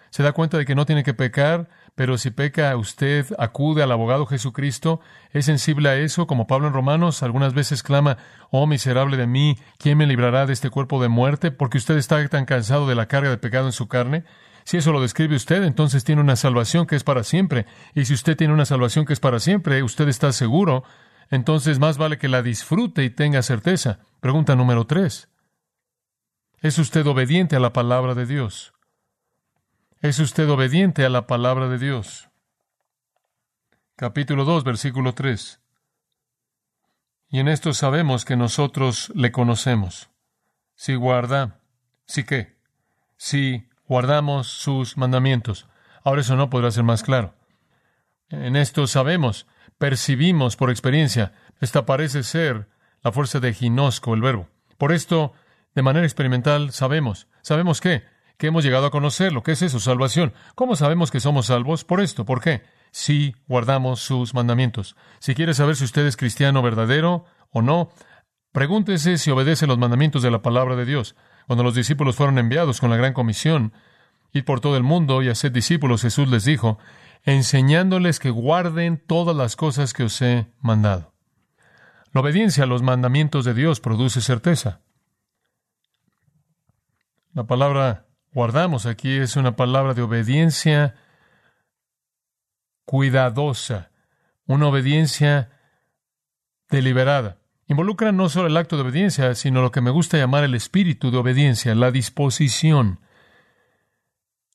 Se 0.09 0.23
da 0.23 0.33
cuenta 0.33 0.57
de 0.57 0.65
que 0.65 0.75
no 0.75 0.87
tiene 0.87 1.05
que 1.05 1.13
pecar, 1.13 1.69
pero 1.95 2.17
si 2.17 2.31
peca 2.31 2.75
usted 2.77 3.27
acude 3.39 3.83
al 3.83 3.93
abogado 3.93 4.27
Jesucristo. 4.27 5.01
Es 5.31 5.47
sensible 5.47 5.89
a 5.89 5.97
eso, 5.97 6.27
como 6.27 6.47
Pablo 6.47 6.69
en 6.69 6.73
Romanos 6.73 7.23
algunas 7.23 7.55
veces 7.55 7.83
clama, 7.83 8.17
oh 8.51 8.67
miserable 8.67 9.17
de 9.17 9.27
mí, 9.27 9.59
¿quién 9.79 9.99
me 9.99 10.07
librará 10.07 10.47
de 10.47 10.53
este 10.53 10.71
cuerpo 10.71 11.03
de 11.03 11.09
muerte? 11.09 11.51
Porque 11.51 11.79
usted 11.79 11.97
está 11.97 12.27
tan 12.29 12.47
cansado 12.47 12.87
de 12.87 12.95
la 12.95 13.07
carga 13.07 13.31
de 13.31 13.39
pecado 13.39 13.67
en 13.67 13.73
su 13.73 13.89
carne. 13.89 14.25
Si 14.65 14.77
eso 14.77 14.93
lo 14.93 15.03
describe 15.03 15.35
usted, 15.35 15.65
entonces 15.65 16.05
tiene 16.05 16.21
una 16.21 16.37
salvación 16.37 16.87
que 16.87 16.97
es 16.97 17.05
para 17.05 17.25
siempre. 17.25 17.67
Y 17.95 18.05
si 18.05 18.15
usted 18.15 18.37
tiene 18.37 18.55
una 18.55 18.65
salvación 18.65 19.05
que 19.05 19.13
es 19.13 19.21
para 19.21 19.41
siempre, 19.41 19.83
usted 19.83 20.09
está 20.09 20.33
seguro, 20.33 20.85
entonces 21.31 21.79
más 21.79 21.99
vale 21.99 22.19
que 22.19 22.29
la 22.29 22.43
disfrute 22.43 23.05
y 23.05 23.11
tenga 23.11 23.43
certeza. 23.43 23.99
Pregunta 24.21 24.55
número 24.55 24.87
tres. 24.87 25.29
¿Es 26.61 26.79
usted 26.79 27.07
obediente 27.07 27.57
a 27.57 27.61
la 27.61 27.73
palabra 27.73 28.15
de 28.15 28.25
Dios? 28.25 28.72
¿Es 30.03 30.19
usted 30.19 30.51
obediente 30.51 31.05
a 31.05 31.09
la 31.09 31.29
palabra 31.29 31.69
de 31.69 31.79
Dios? 31.79 32.29
Capítulo 33.95 34.45
2, 34.45 34.65
versículo 34.65 35.15
3. 35.15 35.61
Y 37.29 37.39
en 37.39 37.47
esto 37.47 37.73
sabemos 37.73 38.25
que 38.25 38.35
nosotros 38.35 39.13
le 39.15 39.31
conocemos. 39.31 40.11
Si 40.75 40.97
guarda, 40.97 41.61
si 42.05 42.25
qué, 42.25 42.59
si 43.17 43.69
guardamos 43.87 44.49
sus 44.49 44.97
mandamientos. 44.97 45.69
Ahora 46.03 46.23
eso 46.23 46.35
no 46.35 46.51
podrá 46.51 46.73
ser 46.73 46.83
más 46.83 47.05
claro. 47.05 47.37
En 48.29 48.57
esto 48.57 48.89
sabemos, 48.89 49.47
percibimos 49.79 50.57
por 50.57 50.71
experiencia. 50.71 51.33
Esta 51.61 51.87
parece 51.87 52.25
ser 52.25 52.69
la 53.03 53.13
fuerza 53.13 53.39
de 53.39 53.55
ginosco, 53.55 54.15
el 54.15 54.21
verbo. 54.21 54.49
Por 54.79 54.91
esto 54.91 55.33
de 55.77 55.83
manera 55.83 56.05
experimental 56.05 56.73
sabemos. 56.73 57.29
¿Sabemos 57.41 57.81
qué? 57.81 58.03
Que 58.37 58.49
hemos 58.49 58.65
llegado 58.65 58.87
a 58.87 58.91
conocer 58.91 59.33
lo 59.33 59.43
que 59.43 59.53
es 59.53 59.63
eso, 59.63 59.79
salvación. 59.79 60.33
¿Cómo 60.55 60.77
sabemos 60.77 61.11
que 61.11 61.21
somos 61.21 61.47
salvos? 61.47 61.85
Por 61.85 62.01
esto. 62.01 62.25
¿Por 62.25 62.41
qué? 62.41 62.63
Si 62.91 63.35
guardamos 63.47 64.01
sus 64.01 64.35
mandamientos. 64.35 64.97
Si 65.21 65.35
quiere 65.35 65.55
saber 65.55 65.77
si 65.77 65.85
usted 65.85 66.07
es 66.07 66.17
cristiano 66.17 66.63
verdadero 66.63 67.25
o 67.51 67.63
no, 67.63 67.91
pregúntese 68.53 69.19
si 69.19 69.31
obedece 69.31 69.67
los 69.67 69.79
mandamientos 69.79 70.23
de 70.23 70.31
la 70.31 70.43
palabra 70.43 70.77
de 70.77 70.85
Dios. 70.85 71.15
Cuando 71.47 71.65
los 71.65 71.75
discípulos 71.75 72.17
fueron 72.17 72.39
enviados 72.39 72.81
con 72.81 72.91
la 72.91 72.97
gran 72.97 73.13
comisión, 73.13 73.73
ir 74.33 74.45
por 74.45 74.61
todo 74.61 74.77
el 74.77 74.83
mundo 74.83 75.23
y 75.23 75.29
hacer 75.29 75.53
discípulos, 75.53 76.03
Jesús 76.03 76.29
les 76.29 76.45
dijo, 76.45 76.79
enseñándoles 77.25 78.19
que 78.19 78.31
guarden 78.31 79.03
todas 79.07 79.37
las 79.37 79.57
cosas 79.57 79.93
que 79.93 80.05
os 80.05 80.21
he 80.23 80.47
mandado. 80.61 81.13
La 82.13 82.21
obediencia 82.21 82.65
a 82.65 82.67
los 82.67 82.83
mandamientos 82.83 83.45
de 83.45 83.55
Dios 83.55 83.81
produce 83.81 84.21
certeza. 84.21 84.81
La 87.33 87.45
palabra 87.45 88.07
guardamos 88.33 88.87
aquí 88.87 89.17
es 89.17 89.37
una 89.37 89.57
palabra 89.57 89.95
de 89.95 90.03
obediencia 90.03 90.95
cuidadosa, 92.85 93.91
una 94.47 94.69
obediencia 94.69 95.51
deliberada. 96.69 97.39
Involucra 97.67 98.13
no 98.13 98.29
solo 98.29 98.49
el 98.49 98.57
acto 98.57 98.77
de 98.77 98.83
obediencia, 98.83 99.35
sino 99.35 99.63
lo 99.63 99.71
que 99.71 99.81
me 99.81 99.91
gusta 99.91 100.19
llamar 100.19 100.45
el 100.45 100.55
espíritu 100.55 101.11
de 101.11 101.19
obediencia, 101.19 101.75
la 101.75 101.91
disposición, 101.91 103.01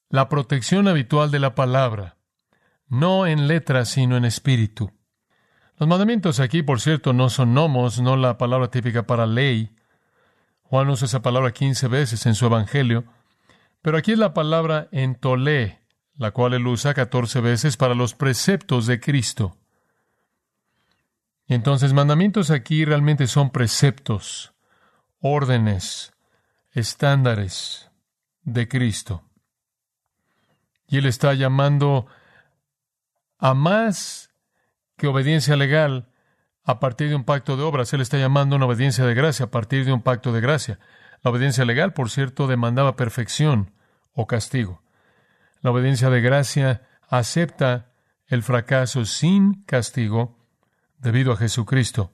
la 0.09 0.29
protección 0.29 0.87
habitual 0.87 1.31
de 1.31 1.39
la 1.39 1.55
palabra, 1.55 2.17
no 2.87 3.25
en 3.25 3.47
letra, 3.47 3.85
sino 3.85 4.17
en 4.17 4.25
espíritu. 4.25 4.91
Los 5.77 5.87
mandamientos 5.87 6.39
aquí, 6.39 6.63
por 6.63 6.81
cierto, 6.81 7.13
no 7.13 7.29
son 7.29 7.53
nomos, 7.53 7.99
no 7.99 8.17
la 8.17 8.37
palabra 8.37 8.69
típica 8.69 9.03
para 9.03 9.25
ley, 9.25 9.73
Juan 10.69 10.89
usa 10.89 11.05
esa 11.05 11.21
palabra 11.21 11.51
15 11.51 11.87
veces 11.87 12.25
en 12.25 12.35
su 12.35 12.45
Evangelio, 12.45 13.05
pero 13.81 13.97
aquí 13.97 14.13
es 14.13 14.19
la 14.19 14.33
palabra 14.33 14.87
entolé, 14.91 15.81
la 16.17 16.31
cual 16.31 16.53
él 16.53 16.67
usa 16.67 16.93
14 16.93 17.41
veces 17.41 17.77
para 17.77 17.95
los 17.95 18.13
preceptos 18.13 18.87
de 18.87 18.99
Cristo. 18.99 19.57
Entonces 21.47 21.93
mandamientos 21.93 22.51
aquí 22.51 22.83
realmente 22.83 23.27
son 23.27 23.51
preceptos, 23.51 24.53
órdenes, 25.19 26.13
estándares 26.71 27.89
de 28.43 28.67
Cristo. 28.67 29.23
Y 30.87 30.97
él 30.97 31.05
está 31.05 31.33
llamando 31.33 32.07
a 33.37 33.53
más 33.53 34.31
que 34.97 35.07
obediencia 35.07 35.55
legal, 35.55 36.09
a 36.67 36.79
partir 36.79 37.07
de 37.07 37.15
un 37.15 37.23
pacto 37.23 37.55
de 37.55 37.63
obras. 37.63 37.93
Él 37.93 38.01
está 38.01 38.17
llamando 38.17 38.55
una 38.57 38.65
obediencia 38.65 39.05
de 39.05 39.13
gracia 39.13 39.45
a 39.45 39.51
partir 39.51 39.85
de 39.85 39.93
un 39.93 40.01
pacto 40.01 40.33
de 40.33 40.41
gracia. 40.41 40.79
La 41.23 41.31
obediencia 41.31 41.65
legal, 41.65 41.93
por 41.93 42.09
cierto, 42.09 42.47
demandaba 42.47 42.95
perfección 42.95 43.71
o 44.13 44.27
castigo. 44.27 44.81
La 45.61 45.71
obediencia 45.71 46.09
de 46.09 46.21
gracia 46.21 46.87
acepta 47.09 47.91
el 48.27 48.43
fracaso 48.43 49.05
sin 49.05 49.63
castigo 49.63 50.37
debido 50.99 51.31
a 51.31 51.37
Jesucristo. 51.37 52.13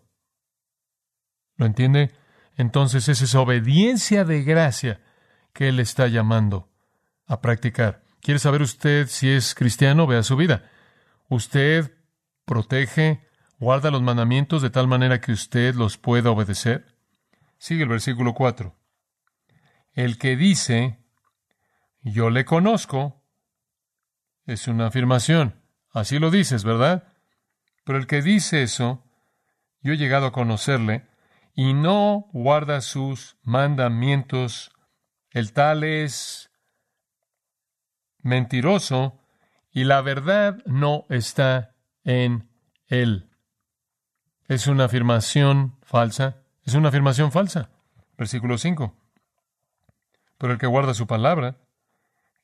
¿Lo 1.55 1.65
entiende? 1.65 2.11
Entonces 2.55 3.07
es 3.09 3.21
esa 3.21 3.39
obediencia 3.39 4.25
de 4.25 4.43
gracia 4.43 5.01
que 5.53 5.69
Él 5.69 5.79
está 5.79 6.07
llamando 6.07 6.69
a 7.25 7.41
practicar. 7.41 8.03
¿Quiere 8.21 8.39
saber 8.39 8.61
usted 8.61 9.07
si 9.07 9.29
es 9.29 9.55
cristiano? 9.55 10.07
Vea 10.07 10.23
su 10.23 10.35
vida. 10.35 10.69
Usted 11.29 11.91
protege 12.45 13.21
guarda 13.63 13.91
los 13.91 14.01
mandamientos 14.01 14.61
de 14.61 14.69
tal 14.69 14.87
manera 14.87 15.21
que 15.21 15.31
usted 15.31 15.73
los 15.75 15.97
pueda 15.97 16.31
obedecer? 16.31 16.85
Sigue 17.57 17.83
el 17.83 17.89
versículo 17.89 18.33
4. 18.33 18.75
El 19.93 20.17
que 20.17 20.35
dice, 20.35 20.99
yo 22.01 22.29
le 22.29 22.45
conozco, 22.45 23.23
es 24.45 24.67
una 24.67 24.87
afirmación. 24.87 25.61
Así 25.91 26.19
lo 26.19 26.31
dices, 26.31 26.63
¿verdad? 26.63 27.13
Pero 27.83 27.97
el 27.97 28.07
que 28.07 28.21
dice 28.21 28.63
eso, 28.63 29.03
yo 29.81 29.93
he 29.93 29.97
llegado 29.97 30.27
a 30.27 30.31
conocerle, 30.31 31.07
y 31.55 31.73
no 31.73 32.27
guarda 32.33 32.81
sus 32.81 33.37
mandamientos, 33.43 34.71
el 35.29 35.53
tal 35.53 35.83
es 35.83 36.49
mentiroso, 38.19 39.19
y 39.71 39.83
la 39.83 40.01
verdad 40.01 40.63
no 40.65 41.05
está 41.09 41.75
en 42.03 42.49
él. 42.87 43.29
Es 44.47 44.67
una 44.67 44.85
afirmación 44.85 45.77
falsa. 45.81 46.37
Es 46.63 46.73
una 46.75 46.89
afirmación 46.89 47.31
falsa. 47.31 47.69
Versículo 48.17 48.57
5. 48.57 48.95
Pero 50.43 50.55
el 50.55 50.59
que 50.59 50.67
guarda 50.67 50.93
su 50.93 51.07
palabra, 51.07 51.55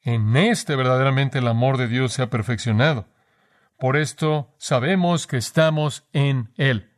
en 0.04 0.38
este 0.38 0.78
verdaderamente 0.78 1.40
el 1.40 1.48
amor 1.50 1.76
de 1.76 1.90
Dios 1.90 2.14
se 2.14 2.22
ha 2.22 2.30
perfeccionado. 2.30 3.08
Por 3.78 3.98
esto 3.98 4.56
sabemos 4.58 5.28
que 5.28 5.36
estamos 5.36 6.08
en 6.14 6.50
Él. 6.56 6.94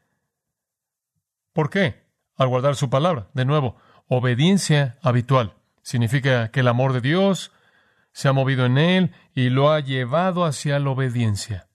¿Por 1.53 1.71
qué? 1.71 2.03
Al 2.37 2.49
guardar 2.49 2.75
su 2.75 2.91
palabra. 2.91 3.29
De 3.33 3.45
nuevo, 3.45 3.77
obediencia 4.09 4.99
habitual. 5.01 5.55
Significa 5.81 6.51
que 6.51 6.59
el 6.59 6.67
amor 6.67 6.93
de 6.93 7.01
Dios 7.01 7.51
se 8.11 8.27
ha 8.27 8.33
movido 8.33 8.67
en 8.67 8.77
Él 8.77 9.15
y 9.33 9.49
lo 9.49 9.71
ha 9.71 9.79
llevado 9.79 10.45
hacia 10.45 10.77
la 10.77 10.91
obediencia. 10.91 11.67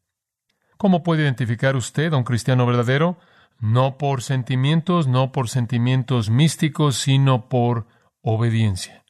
¿Cómo 0.76 1.02
puede 1.02 1.24
identificar 1.24 1.74
usted 1.74 2.12
a 2.12 2.16
un 2.16 2.22
cristiano 2.22 2.64
verdadero? 2.64 3.18
No 3.58 3.98
por 3.98 4.22
sentimientos, 4.22 5.08
no 5.08 5.32
por 5.32 5.48
sentimientos 5.48 6.30
místicos, 6.30 6.94
sino 6.94 7.48
por 7.48 7.88
obediencia. 8.22 9.02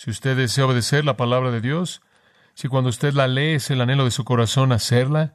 Si 0.00 0.08
usted 0.08 0.34
desea 0.34 0.64
obedecer 0.64 1.04
la 1.04 1.18
palabra 1.18 1.50
de 1.50 1.60
Dios, 1.60 2.00
si 2.54 2.68
cuando 2.68 2.88
usted 2.88 3.12
la 3.12 3.28
lee 3.28 3.56
es 3.56 3.70
el 3.70 3.82
anhelo 3.82 4.06
de 4.06 4.10
su 4.10 4.24
corazón 4.24 4.72
hacerla, 4.72 5.34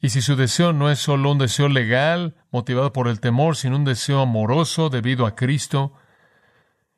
y 0.00 0.10
si 0.10 0.22
su 0.22 0.36
deseo 0.36 0.72
no 0.72 0.92
es 0.92 1.00
solo 1.00 1.32
un 1.32 1.38
deseo 1.38 1.68
legal, 1.68 2.36
motivado 2.52 2.92
por 2.92 3.08
el 3.08 3.18
temor, 3.18 3.56
sino 3.56 3.74
un 3.74 3.84
deseo 3.84 4.20
amoroso 4.20 4.90
debido 4.90 5.26
a 5.26 5.34
Cristo, 5.34 5.92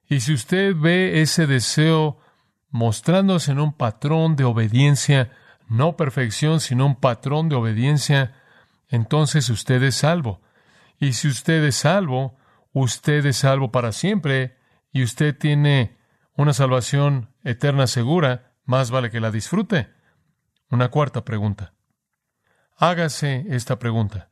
y 0.07 0.21
si 0.21 0.35
usted 0.35 0.77
ve 0.77 1.23
ese 1.23 1.47
deseo 1.47 2.19
mostrándose 2.69 3.53
en 3.53 3.61
un 3.61 3.73
patrón 3.73 4.37
de 4.37 4.45
obediencia, 4.45 5.31
no 5.71 5.97
perfección, 5.97 6.61
sino 6.61 6.85
un 6.85 6.97
patrón 6.97 7.49
de 7.49 7.57
obediencia, 7.57 8.35
entonces 8.91 9.49
usted 9.49 9.83
es 9.83 9.95
salvo. 9.95 10.43
Y 11.01 11.15
si 11.15 11.29
usted 11.29 11.65
es 11.65 11.77
salvo, 11.77 12.37
usted 12.75 13.25
es 13.25 13.39
salvo 13.39 13.73
para 13.73 13.93
siempre 13.93 14.59
y 14.93 15.03
usted 15.03 15.35
tiene 15.35 16.02
una 16.35 16.53
salvación 16.53 17.35
eterna 17.45 17.87
segura, 17.87 18.55
más 18.65 18.91
vale 18.91 19.11
que 19.11 19.21
la 19.21 19.31
disfrute. 19.31 19.93
Una 20.71 20.89
cuarta 20.91 21.25
pregunta. 21.25 21.75
Hágase 22.77 23.45
esta 23.51 23.79
pregunta. 23.79 24.31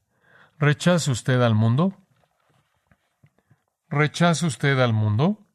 ¿Rechaza 0.59 1.11
usted 1.11 1.41
al 1.43 1.55
mundo? 1.55 1.97
¿Rechaza 3.89 4.47
usted 4.47 4.79
al 4.81 4.93
mundo? 4.93 5.47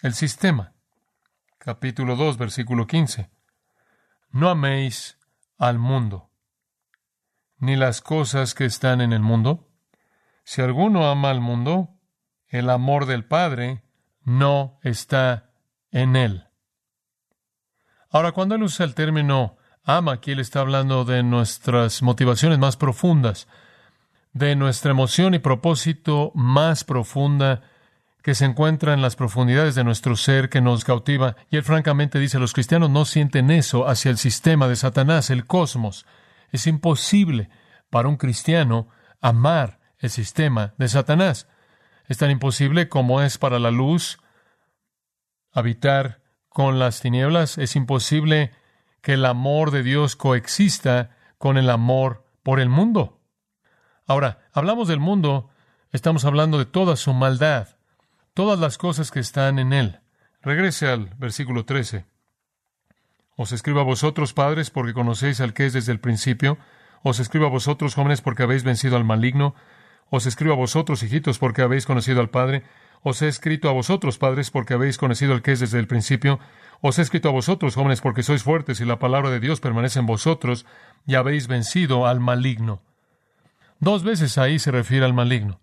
El 0.00 0.14
sistema. 0.14 0.74
Capítulo 1.58 2.16
2, 2.16 2.36
versículo 2.36 2.86
15 2.86 3.34
no 4.34 4.50
améis 4.50 5.16
al 5.58 5.78
mundo, 5.78 6.28
ni 7.58 7.76
las 7.76 8.00
cosas 8.02 8.52
que 8.52 8.64
están 8.64 9.00
en 9.00 9.12
el 9.12 9.20
mundo. 9.20 9.70
Si 10.42 10.60
alguno 10.60 11.08
ama 11.08 11.30
al 11.30 11.40
mundo, 11.40 12.00
el 12.48 12.68
amor 12.68 13.06
del 13.06 13.24
Padre 13.24 13.83
no 14.24 14.78
está 14.82 15.50
en 15.90 16.16
él. 16.16 16.44
Ahora, 18.10 18.32
cuando 18.32 18.54
él 18.54 18.62
usa 18.62 18.84
el 18.84 18.94
término 18.94 19.56
ama, 19.84 20.12
aquí 20.12 20.32
él 20.32 20.40
está 20.40 20.60
hablando 20.60 21.04
de 21.04 21.22
nuestras 21.22 22.02
motivaciones 22.02 22.58
más 22.58 22.76
profundas, 22.76 23.48
de 24.32 24.56
nuestra 24.56 24.90
emoción 24.90 25.34
y 25.34 25.38
propósito 25.38 26.32
más 26.34 26.84
profunda 26.84 27.62
que 28.22 28.34
se 28.34 28.46
encuentra 28.46 28.94
en 28.94 29.02
las 29.02 29.16
profundidades 29.16 29.74
de 29.74 29.84
nuestro 29.84 30.16
ser 30.16 30.48
que 30.48 30.62
nos 30.62 30.84
cautiva. 30.84 31.36
Y 31.50 31.56
él 31.56 31.62
francamente 31.62 32.18
dice, 32.18 32.38
los 32.38 32.54
cristianos 32.54 32.88
no 32.88 33.04
sienten 33.04 33.50
eso 33.50 33.86
hacia 33.86 34.10
el 34.10 34.16
sistema 34.16 34.66
de 34.66 34.76
Satanás, 34.76 35.28
el 35.28 35.44
cosmos. 35.44 36.06
Es 36.50 36.66
imposible 36.66 37.50
para 37.90 38.08
un 38.08 38.16
cristiano 38.16 38.88
amar 39.20 39.78
el 39.98 40.08
sistema 40.08 40.72
de 40.78 40.88
Satanás. 40.88 41.48
Es 42.06 42.18
tan 42.18 42.30
imposible 42.30 42.88
como 42.88 43.22
es 43.22 43.38
para 43.38 43.58
la 43.58 43.70
luz 43.70 44.18
habitar 45.52 46.22
con 46.48 46.78
las 46.78 47.00
tinieblas. 47.00 47.58
Es 47.58 47.76
imposible 47.76 48.52
que 49.00 49.14
el 49.14 49.24
amor 49.24 49.70
de 49.70 49.82
Dios 49.82 50.16
coexista 50.16 51.16
con 51.38 51.56
el 51.56 51.70
amor 51.70 52.26
por 52.42 52.60
el 52.60 52.68
mundo. 52.68 53.20
Ahora, 54.06 54.40
hablamos 54.52 54.88
del 54.88 55.00
mundo, 55.00 55.50
estamos 55.92 56.24
hablando 56.24 56.58
de 56.58 56.66
toda 56.66 56.96
su 56.96 57.12
maldad 57.14 57.74
todas 58.34 58.58
las 58.58 58.76
cosas 58.78 59.10
que 59.10 59.20
están 59.20 59.58
en 59.58 59.72
él. 59.72 60.00
Regrese 60.42 60.88
al 60.88 61.14
versículo 61.16 61.64
13. 61.64 62.04
Os 63.36 63.52
escribo 63.52 63.80
a 63.80 63.84
vosotros, 63.84 64.34
padres, 64.34 64.70
porque 64.70 64.92
conocéis 64.92 65.40
al 65.40 65.54
que 65.54 65.66
es 65.66 65.72
desde 65.72 65.92
el 65.92 66.00
principio. 66.00 66.58
Os 67.02 67.20
escribo 67.20 67.46
a 67.46 67.50
vosotros, 67.50 67.94
jóvenes, 67.94 68.20
porque 68.20 68.42
habéis 68.42 68.64
vencido 68.64 68.96
al 68.96 69.04
maligno. 69.04 69.54
Os 70.10 70.26
escribo 70.26 70.54
a 70.54 70.56
vosotros, 70.56 71.02
hijitos, 71.02 71.38
porque 71.38 71.62
habéis 71.62 71.86
conocido 71.86 72.20
al 72.20 72.30
Padre. 72.30 72.62
Os 73.02 73.20
he 73.20 73.28
escrito 73.28 73.68
a 73.68 73.72
vosotros, 73.72 74.16
padres, 74.16 74.50
porque 74.50 74.72
habéis 74.72 74.96
conocido 74.96 75.34
al 75.34 75.42
que 75.42 75.52
es 75.52 75.60
desde 75.60 75.78
el 75.78 75.86
principio. 75.86 76.40
Os 76.80 76.98
he 76.98 77.02
escrito 77.02 77.28
a 77.28 77.32
vosotros, 77.32 77.74
jóvenes, 77.74 78.00
porque 78.00 78.22
sois 78.22 78.42
fuertes 78.42 78.80
y 78.80 78.86
la 78.86 78.98
palabra 78.98 79.30
de 79.30 79.40
Dios 79.40 79.60
permanece 79.60 79.98
en 79.98 80.06
vosotros 80.06 80.64
y 81.06 81.14
habéis 81.14 81.46
vencido 81.46 82.06
al 82.06 82.20
maligno. 82.20 82.82
Dos 83.78 84.04
veces 84.04 84.38
ahí 84.38 84.58
se 84.58 84.70
refiere 84.70 85.04
al 85.04 85.12
maligno. 85.12 85.60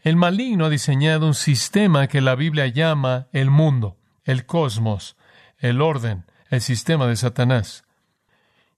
El 0.00 0.16
maligno 0.16 0.64
ha 0.64 0.70
diseñado 0.70 1.26
un 1.28 1.34
sistema 1.34 2.08
que 2.08 2.20
la 2.20 2.34
Biblia 2.34 2.66
llama 2.66 3.28
el 3.32 3.50
mundo, 3.50 3.96
el 4.24 4.46
cosmos, 4.46 5.16
el 5.58 5.80
orden, 5.80 6.24
el 6.50 6.60
sistema 6.60 7.06
de 7.06 7.14
Satanás. 7.14 7.84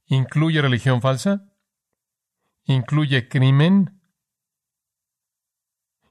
¿Incluye 0.07 0.61
religión 0.61 1.01
falsa? 1.01 1.47
¿Incluye 2.67 3.29
crimen? 3.29 3.94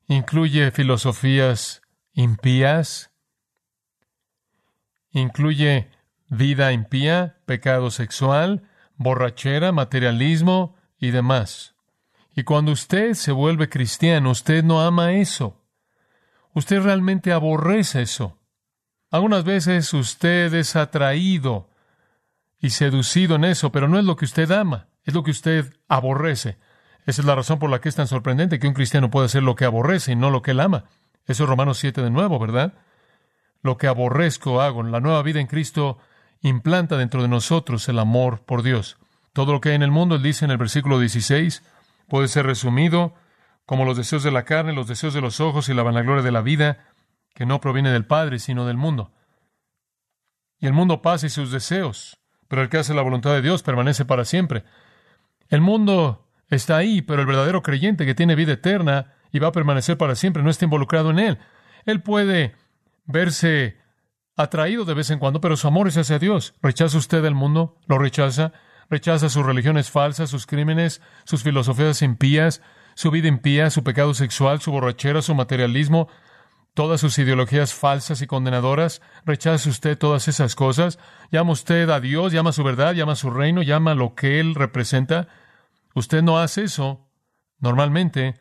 ¿Incluye 0.07 0.72
filosofías 0.72 1.81
impías? 2.13 3.12
¿Incluye 5.12 5.89
vida 6.27 6.74
impía, 6.74 7.38
pecado 7.45 7.89
sexual, 7.89 8.67
borrachera, 8.98 9.72
materialismo 9.72 10.75
y 10.98 11.12
demás? 11.12 11.75
Y 12.36 12.43
cuando 12.43 12.72
usted 12.72 13.13
se 13.13 13.31
vuelve 13.31 13.69
cristiano, 13.69 14.31
usted 14.31 14.63
no 14.63 14.81
ama 14.81 15.13
eso. 15.13 15.63
Usted 16.53 16.81
realmente 16.81 17.31
aborrece 17.31 18.01
eso. 18.01 18.39
Algunas 19.10 19.43
veces 19.43 19.93
usted 19.93 20.53
es 20.53 20.75
atraído 20.75 21.69
y 22.60 22.72
seducido 22.72 23.36
en 23.36 23.45
eso, 23.45 23.72
pero 23.72 23.88
no 23.88 24.00
es 24.00 24.05
lo 24.05 24.15
que 24.15 24.25
usted 24.25 24.51
ama, 24.51 24.89
es 25.03 25.13
lo 25.13 25.24
que 25.24 25.31
usted 25.31 25.74
aborrece. 25.88 26.57
Esa 27.05 27.22
es 27.22 27.25
la 27.25 27.36
razón 27.36 27.60
por 27.60 27.69
la 27.69 27.81
que 27.81 27.89
es 27.89 27.95
tan 27.95 28.07
sorprendente 28.07 28.60
que 28.60 28.67
un 28.67 28.74
cristiano 28.74 29.10
pueda 29.10 29.25
hacer 29.25 29.43
lo 29.43 29.55
que 29.55 29.65
aborrece 29.65 30.13
y 30.13 30.15
no 30.15 30.29
lo 30.29 30.41
que 30.41 30.51
él 30.51 30.60
ama. 30.60 30.86
Eso 31.25 31.43
es 31.43 31.50
Romanos 31.50 31.77
7 31.77 32.01
de 32.01 32.10
nuevo, 32.10 32.39
¿verdad? 32.39 32.74
Lo 33.62 33.77
que 33.77 33.88
aborrezco 33.88 34.62
hago. 34.62 34.83
La 34.83 35.00
nueva 35.00 35.22
vida 35.24 35.39
en 35.39 35.48
Cristo 35.48 35.98
implanta 36.41 36.98
dentro 36.98 37.22
de 37.22 37.27
nosotros 37.27 37.88
el 37.89 38.00
amor 38.00 38.41
por 38.45 38.63
Dios. 38.63 38.98
Todo 39.33 39.53
lo 39.53 39.62
que 39.62 39.69
hay 39.69 39.75
en 39.75 39.83
el 39.83 39.91
mundo, 39.91 40.15
él 40.15 40.24
dice 40.24 40.45
en 40.45 40.51
el 40.51 40.57
versículo 40.57 41.00
16, 41.00 41.63
puede 42.07 42.27
ser 42.27 42.45
resumido 42.45 43.15
como 43.65 43.86
los 43.86 43.98
deseos 43.98 44.24
de 44.24 44.31
la 44.31 44.43
carne, 44.43 44.74
los 44.74 44.88
deseos 44.88 45.13
de 45.13 45.22
los 45.22 45.39
ojos 45.39 45.69
y 45.69 45.74
la 45.74 45.83
vanagloria 45.83 46.24
de 46.24 46.31
la 46.31 46.41
vida, 46.41 46.86
que 47.33 47.45
no 47.45 47.60
proviene 47.60 47.91
del 47.91 48.05
Padre, 48.05 48.39
sino 48.39 48.65
del 48.65 48.77
mundo. 48.77 49.12
Y 50.60 50.67
el 50.67 50.74
mundo 50.74 51.01
pasa 51.01 51.25
y 51.25 51.29
sus 51.29 51.51
deseos, 51.51 52.20
pero 52.48 52.61
el 52.61 52.70
que 52.70 52.77
hace 52.77 52.94
la 52.94 53.01
voluntad 53.01 53.31
de 53.31 53.42
Dios 53.42 53.63
permanece 53.63 54.05
para 54.05 54.25
siempre. 54.25 54.63
El 55.50 55.61
mundo 55.61 56.23
está 56.55 56.77
ahí, 56.77 57.01
pero 57.01 57.22
el 57.22 57.27
verdadero 57.27 57.61
creyente 57.61 58.05
que 58.05 58.16
tiene 58.16 58.35
vida 58.35 58.53
eterna 58.53 59.13
y 59.31 59.39
va 59.39 59.50
a 59.50 59.51
permanecer 59.51 59.98
para 59.98 60.16
siempre 60.16 60.44
no 60.44 60.50
está 60.50 60.66
involucrado 60.66 61.09
en 61.09 61.20
él. 61.20 61.37
Él 61.85 62.01
puede 62.01 62.55
verse 63.05 63.77
atraído 64.35 64.85
de 64.85 64.94
vez 64.94 65.09
en 65.09 65.20
cuando, 65.20 65.42
pero 65.42 65.57
su 65.57 65.68
amor 65.68 65.87
es 65.87 65.98
hacia 65.98 66.20
Dios. 66.20 66.53
¿Rechaza 66.61 66.98
usted 66.98 67.24
el 67.25 67.35
mundo? 67.35 67.77
¿Lo 67.87 67.98
rechaza? 67.98 68.53
rechaza 68.89 69.29
sus 69.29 69.46
religiones 69.46 69.89
falsas, 69.89 70.29
sus 70.29 70.46
crímenes, 70.46 71.01
sus 71.24 71.44
filosofías 71.44 72.01
impías, 72.01 72.61
su 72.96 73.11
vida 73.11 73.27
impía, 73.27 73.70
su 73.70 73.83
pecado 73.83 74.13
sexual, 74.13 74.61
su 74.61 74.72
borrachera, 74.72 75.22
su 75.22 75.33
materialismo, 75.33 76.07
todas 76.74 77.01
sus 77.01 77.18
ideologías 77.18 77.74
falsas 77.74 78.22
y 78.22 78.27
condenadoras. 78.27 79.01
Rechaza 79.25 79.70
usted 79.70 79.98
todas 79.98 80.27
esas 80.27 80.55
cosas. 80.55 81.00
Llama 81.31 81.53
usted 81.53 81.89
a 81.89 82.00
Dios, 82.00 82.33
llama 82.33 82.51
a 82.51 82.53
su 82.53 82.63
verdad, 82.63 82.94
llama 82.94 83.13
a 83.13 83.16
su 83.18 83.31
reino, 83.31 83.63
llama 83.63 83.92
a 83.92 83.96
lo 83.96 84.16
que 84.16 84.39
Él 84.39 84.53
representa. 84.55 85.27
Usted 85.94 86.22
no 86.22 86.40
hace 86.40 86.64
eso 86.64 87.08
normalmente. 87.60 88.40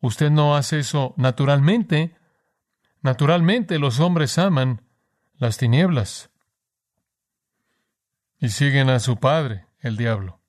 Usted 0.00 0.30
no 0.30 0.56
hace 0.56 0.80
eso 0.80 1.14
naturalmente. 1.16 2.16
Naturalmente 3.02 3.78
los 3.78 4.00
hombres 4.00 4.38
aman 4.38 4.82
las 5.36 5.56
tinieblas 5.58 6.30
y 8.40 8.48
siguen 8.50 8.90
a 8.90 9.00
su 9.00 9.16
Padre 9.16 9.66
el 9.80 9.96
diablo. 9.96 10.40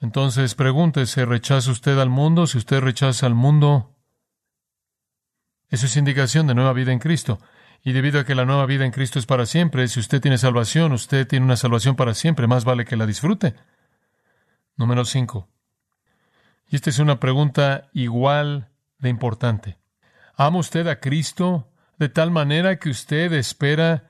Entonces 0.00 0.54
pregúntese, 0.54 1.24
¿rechaza 1.24 1.70
usted 1.70 1.98
al 1.98 2.08
mundo? 2.08 2.46
Si 2.46 2.58
usted 2.58 2.80
rechaza 2.80 3.26
al 3.26 3.34
mundo, 3.34 3.96
eso 5.70 5.86
es 5.86 5.96
indicación 5.96 6.46
de 6.46 6.54
nueva 6.54 6.72
vida 6.72 6.92
en 6.92 6.98
Cristo. 6.98 7.40
Y 7.82 7.92
debido 7.92 8.20
a 8.20 8.24
que 8.24 8.34
la 8.34 8.44
nueva 8.44 8.66
vida 8.66 8.84
en 8.84 8.92
Cristo 8.92 9.18
es 9.18 9.26
para 9.26 9.46
siempre, 9.46 9.86
si 9.88 10.00
usted 10.00 10.20
tiene 10.20 10.38
salvación, 10.38 10.92
usted 10.92 11.26
tiene 11.26 11.44
una 11.44 11.56
salvación 11.56 11.96
para 11.96 12.14
siempre, 12.14 12.46
más 12.46 12.64
vale 12.64 12.84
que 12.84 12.96
la 12.96 13.06
disfrute. 13.06 13.54
Número 14.78 15.04
5. 15.04 15.48
Y 16.68 16.76
esta 16.76 16.90
es 16.90 17.00
una 17.00 17.18
pregunta 17.18 17.90
igual 17.92 18.70
de 18.98 19.08
importante. 19.08 19.76
¿Ama 20.36 20.58
usted 20.58 20.86
a 20.86 21.00
Cristo 21.00 21.68
de 21.98 22.08
tal 22.08 22.30
manera 22.30 22.78
que 22.78 22.88
usted 22.88 23.32
espera 23.32 24.08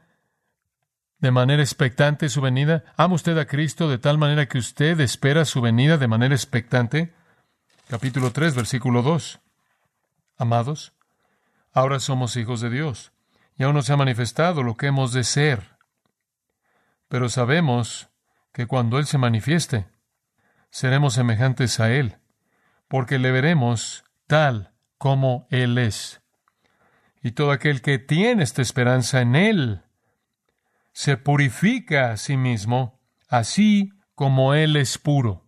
de 1.21 1.31
manera 1.31 1.63
expectante 1.63 2.29
su 2.29 2.43
venida? 2.43 2.85
¿Ama 2.99 3.15
usted 3.15 3.39
a 3.39 3.47
Cristo 3.47 3.89
de 3.89 3.97
tal 3.97 4.19
manera 4.19 4.47
que 4.47 4.59
usted 4.59 5.01
espera 5.01 5.47
su 5.47 5.63
venida 5.63 5.97
de 5.97 6.07
manera 6.07 6.35
expectante? 6.35 7.15
Capítulo 7.89 8.31
3, 8.31 8.55
versículo 8.55 9.01
2. 9.01 9.41
Amados, 10.37 10.93
ahora 11.73 11.99
somos 11.99 12.37
hijos 12.37 12.61
de 12.61 12.69
Dios, 12.69 13.13
y 13.57 13.65
aún 13.65 13.75
no 13.75 13.81
se 13.81 13.95
ha 13.95 13.97
manifestado 13.97 14.63
lo 14.63 14.77
que 14.77 14.89
hemos 14.89 15.15
de 15.15 15.25
ser. 15.25 15.79
Pero 17.09 17.31
sabemos 17.31 18.11
que 18.53 18.67
cuando 18.67 18.99
Él 18.99 19.07
se 19.07 19.17
manifieste, 19.17 19.87
seremos 20.71 21.15
semejantes 21.15 21.81
a 21.81 21.91
Él, 21.91 22.17
porque 22.89 23.19
le 23.19 23.31
veremos 23.31 24.05
tal 24.27 24.73
como 24.99 25.47
Él 25.51 25.79
es. 25.79 26.21
Y 27.23 27.33
todo 27.33 27.51
aquel 27.51 27.83
que 27.83 27.99
tiene 27.99 28.43
esta 28.43 28.63
esperanza 28.63 29.21
en 29.21 29.37
Él, 29.37 29.83
se 30.93 31.17
purifica 31.17 32.11
a 32.11 32.17
sí 32.17 32.37
mismo, 32.37 32.99
así 33.29 33.93
como 34.15 34.55
Él 34.55 34.77
es 34.77 34.99
puro. 34.99 35.45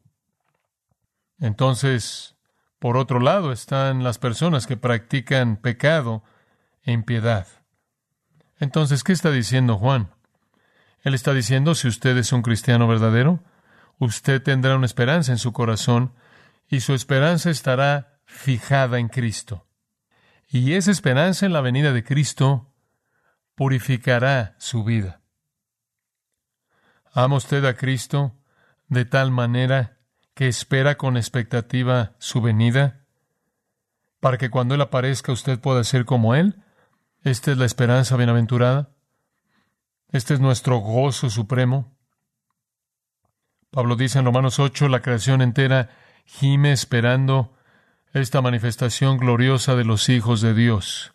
Entonces, 1.39 2.37
por 2.79 2.97
otro 2.97 3.19
lado, 3.19 3.53
están 3.53 4.05
las 4.05 4.19
personas 4.19 4.67
que 4.67 4.77
practican 4.77 5.57
pecado 5.57 6.23
e 6.83 6.93
impiedad. 6.93 7.47
Entonces, 8.59 9.03
¿qué 9.05 9.13
está 9.13 9.31
diciendo 9.31 9.77
Juan? 9.77 10.11
Él 11.03 11.15
está 11.15 11.33
diciendo, 11.33 11.75
si 11.75 11.89
usted 11.89 12.17
es 12.17 12.33
un 12.33 12.43
cristiano 12.43 12.87
verdadero, 12.87 13.43
usted 14.01 14.43
tendrá 14.43 14.75
una 14.75 14.87
esperanza 14.87 15.31
en 15.31 15.39
su 15.39 15.53
corazón 15.53 16.15
y 16.69 16.81
su 16.81 16.95
esperanza 16.95 17.51
estará 17.51 18.19
fijada 18.25 18.99
en 18.99 19.09
Cristo. 19.09 19.67
Y 20.49 20.73
esa 20.73 20.91
esperanza 20.91 21.47
en 21.47 21.53
la 21.53 21.61
venida 21.61 21.93
de 21.93 22.03
Cristo 22.03 22.73
purificará 23.55 24.57
su 24.59 24.83
vida. 24.83 25.21
¿Ama 27.13 27.37
usted 27.37 27.65
a 27.65 27.75
Cristo 27.75 28.35
de 28.89 29.05
tal 29.05 29.31
manera 29.31 29.99
que 30.35 30.49
espera 30.49 30.97
con 30.97 31.17
expectativa 31.17 32.15
su 32.19 32.41
venida? 32.41 33.05
Para 34.19 34.39
que 34.39 34.51
cuando 34.51 34.75
Él 34.75 34.81
aparezca 34.81 35.31
usted 35.33 35.61
pueda 35.61 35.85
ser 35.85 36.05
como 36.05 36.35
Él. 36.35 36.63
Esta 37.23 37.53
es 37.53 37.59
la 37.59 37.67
esperanza 37.67 38.17
bienaventurada. 38.17 38.91
Este 40.09 40.35
es 40.35 40.41
nuestro 40.41 40.79
gozo 40.79 41.29
supremo. 41.29 42.00
Pablo 43.71 43.95
dice 43.95 44.19
en 44.19 44.25
Romanos 44.25 44.59
8, 44.59 44.89
la 44.89 45.01
creación 45.01 45.43
entera 45.43 45.91
gime 46.25 46.73
esperando 46.73 47.57
esta 48.13 48.43
manifestación 48.43 49.17
gloriosa 49.17 49.77
de 49.77 49.85
los 49.85 50.09
hijos 50.09 50.41
de 50.41 50.55
Dios. 50.55 51.15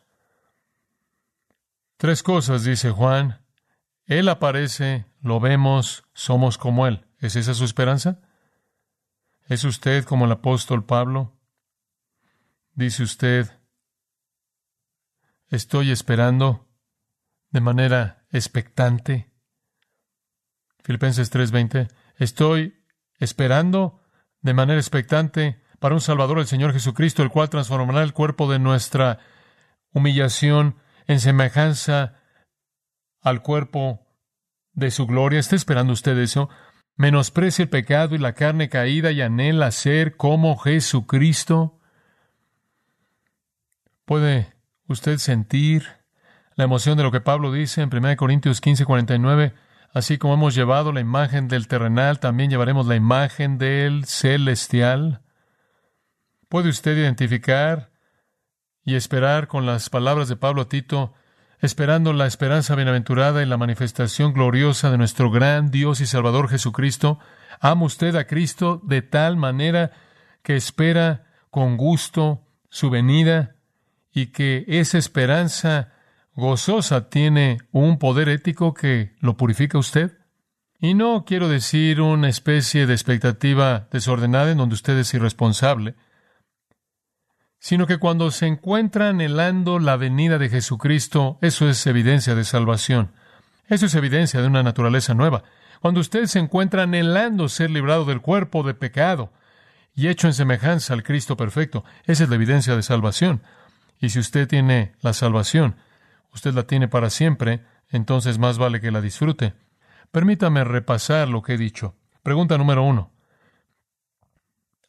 Tres 1.97 2.23
cosas, 2.23 2.63
dice 2.63 2.91
Juan, 2.91 3.41
Él 4.05 4.29
aparece, 4.29 5.05
lo 5.21 5.39
vemos, 5.39 6.05
somos 6.13 6.57
como 6.57 6.87
Él. 6.87 7.05
¿Es 7.19 7.35
esa 7.35 7.53
su 7.53 7.65
esperanza? 7.65 8.21
¿Es 9.47 9.63
usted 9.63 10.05
como 10.05 10.25
el 10.25 10.31
apóstol 10.31 10.85
Pablo? 10.85 11.33
Dice 12.73 13.03
usted, 13.03 13.49
estoy 15.49 15.91
esperando 15.91 16.67
de 17.49 17.61
manera 17.61 18.25
expectante. 18.31 19.31
Filipenses 20.83 21.31
3:20, 21.31 21.87
estoy 22.17 22.81
esperando 23.19 24.01
de 24.41 24.53
manera 24.53 24.79
expectante 24.79 25.61
para 25.79 25.95
un 25.95 26.01
Salvador, 26.01 26.39
el 26.39 26.47
Señor 26.47 26.73
Jesucristo, 26.73 27.23
el 27.23 27.29
cual 27.29 27.49
transformará 27.49 28.03
el 28.03 28.13
cuerpo 28.13 28.51
de 28.51 28.59
nuestra 28.59 29.19
humillación 29.91 30.77
en 31.07 31.19
semejanza 31.19 32.15
al 33.21 33.41
cuerpo 33.41 34.05
de 34.73 34.91
su 34.91 35.07
gloria. 35.07 35.39
¿Está 35.39 35.55
esperando 35.55 35.93
usted 35.93 36.17
eso? 36.17 36.49
Menosprecia 36.95 37.63
el 37.63 37.69
pecado 37.69 38.15
y 38.15 38.19
la 38.19 38.33
carne 38.33 38.69
caída 38.69 39.11
y 39.11 39.21
anhela 39.21 39.71
ser 39.71 40.15
como 40.15 40.57
Jesucristo. 40.57 41.79
¿Puede 44.05 44.53
usted 44.87 45.17
sentir 45.17 45.87
la 46.55 46.63
emoción 46.63 46.97
de 46.97 47.03
lo 47.03 47.11
que 47.11 47.21
Pablo 47.21 47.51
dice 47.51 47.81
en 47.81 47.89
1 47.93 48.15
Corintios 48.15 48.61
15, 48.61 48.85
49? 48.85 49.53
Así 49.95 50.17
como 50.17 50.33
hemos 50.33 50.53
llevado 50.53 50.91
la 50.91 50.99
imagen 50.99 51.47
del 51.47 51.69
terrenal, 51.69 52.19
también 52.19 52.49
llevaremos 52.49 52.85
la 52.85 52.97
imagen 52.97 53.57
del 53.57 54.03
celestial. 54.03 55.21
¿Puede 56.49 56.67
usted 56.67 56.97
identificar 56.97 57.91
y 58.83 58.95
esperar 58.95 59.47
con 59.47 59.65
las 59.65 59.89
palabras 59.89 60.27
de 60.27 60.35
Pablo 60.35 60.63
a 60.63 60.67
Tito, 60.67 61.13
esperando 61.61 62.11
la 62.11 62.25
esperanza 62.25 62.75
bienaventurada 62.75 63.41
y 63.41 63.45
la 63.45 63.55
manifestación 63.55 64.33
gloriosa 64.33 64.91
de 64.91 64.97
nuestro 64.97 65.31
gran 65.31 65.71
Dios 65.71 66.01
y 66.01 66.07
Salvador 66.07 66.49
Jesucristo? 66.49 67.17
¿Ama 67.61 67.85
usted 67.85 68.17
a 68.17 68.27
Cristo 68.27 68.81
de 68.83 69.01
tal 69.01 69.37
manera 69.37 69.91
que 70.43 70.57
espera 70.57 71.23
con 71.49 71.77
gusto 71.77 72.45
su 72.67 72.89
venida 72.89 73.55
y 74.11 74.33
que 74.33 74.65
esa 74.67 74.97
esperanza 74.97 75.94
gozosa 76.35 77.09
tiene 77.09 77.59
un 77.71 77.97
poder 77.97 78.29
ético 78.29 78.73
que 78.73 79.15
lo 79.19 79.37
purifica 79.37 79.77
usted? 79.77 80.17
Y 80.79 80.93
no 80.93 81.23
quiero 81.25 81.47
decir 81.47 82.01
una 82.01 82.29
especie 82.29 82.85
de 82.85 82.93
expectativa 82.93 83.87
desordenada 83.91 84.51
en 84.51 84.57
donde 84.57 84.75
usted 84.75 84.97
es 84.97 85.13
irresponsable, 85.13 85.95
sino 87.59 87.87
que 87.87 87.97
cuando 87.97 88.29
se 88.29 88.45
encuentra 88.45 89.09
anhelando 89.09 89.79
la 89.79 89.95
venida 89.95 90.37
de 90.37 90.49
Jesucristo, 90.49 91.39
eso 91.41 91.67
es 91.67 91.87
evidencia 91.87 92.35
de 92.35 92.43
salvación. 92.43 93.13
Eso 93.67 93.87
es 93.87 93.95
evidencia 93.95 94.41
de 94.41 94.47
una 94.47 94.61
naturaleza 94.61 95.15
nueva. 95.15 95.43
Cuando 95.81 95.99
usted 95.99 96.25
se 96.25 96.39
encuentra 96.39 96.83
anhelando 96.83 97.49
ser 97.49 97.71
librado 97.71 98.05
del 98.05 98.21
cuerpo 98.21 98.61
de 98.61 98.75
pecado 98.75 99.31
y 99.95 100.09
hecho 100.09 100.27
en 100.27 100.33
semejanza 100.33 100.93
al 100.93 101.03
Cristo 101.03 101.37
perfecto, 101.37 101.83
esa 102.05 102.23
es 102.23 102.29
la 102.29 102.35
evidencia 102.35 102.75
de 102.75 102.83
salvación. 102.83 103.41
Y 103.99 104.09
si 104.09 104.19
usted 104.19 104.47
tiene 104.47 104.93
la 105.01 105.13
salvación, 105.13 105.77
usted 106.35 106.53
la 106.53 106.67
tiene 106.67 106.87
para 106.87 107.09
siempre, 107.09 107.65
entonces 107.89 108.37
más 108.37 108.57
vale 108.57 108.79
que 108.79 108.91
la 108.91 109.01
disfrute. 109.01 109.55
Permítame 110.11 110.63
repasar 110.63 111.27
lo 111.27 111.41
que 111.41 111.53
he 111.53 111.57
dicho. 111.57 111.95
Pregunta 112.21 112.57
número 112.57 112.83
uno. 112.83 113.11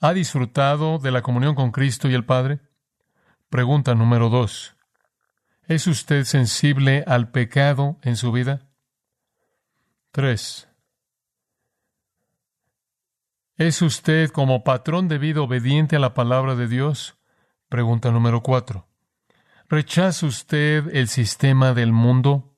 ¿Ha 0.00 0.12
disfrutado 0.12 0.98
de 0.98 1.10
la 1.10 1.22
comunión 1.22 1.54
con 1.54 1.70
Cristo 1.70 2.08
y 2.08 2.14
el 2.14 2.24
Padre? 2.24 2.60
Pregunta 3.48 3.94
número 3.94 4.28
dos. 4.28 4.76
¿Es 5.62 5.86
usted 5.86 6.24
sensible 6.24 7.02
al 7.06 7.30
pecado 7.30 7.98
en 8.02 8.16
su 8.16 8.30
vida? 8.30 8.68
Tres. 10.10 10.68
¿Es 13.56 13.80
usted 13.82 14.30
como 14.30 14.64
patrón 14.64 15.08
de 15.08 15.18
vida 15.18 15.40
obediente 15.40 15.96
a 15.96 15.98
la 15.98 16.12
palabra 16.12 16.54
de 16.56 16.68
Dios? 16.68 17.16
Pregunta 17.68 18.10
número 18.10 18.42
cuatro. 18.42 18.88
¿Rechaza 19.68 20.26
usted 20.26 20.94
el 20.94 21.08
sistema 21.08 21.74
del 21.74 21.92
mundo? 21.92 22.54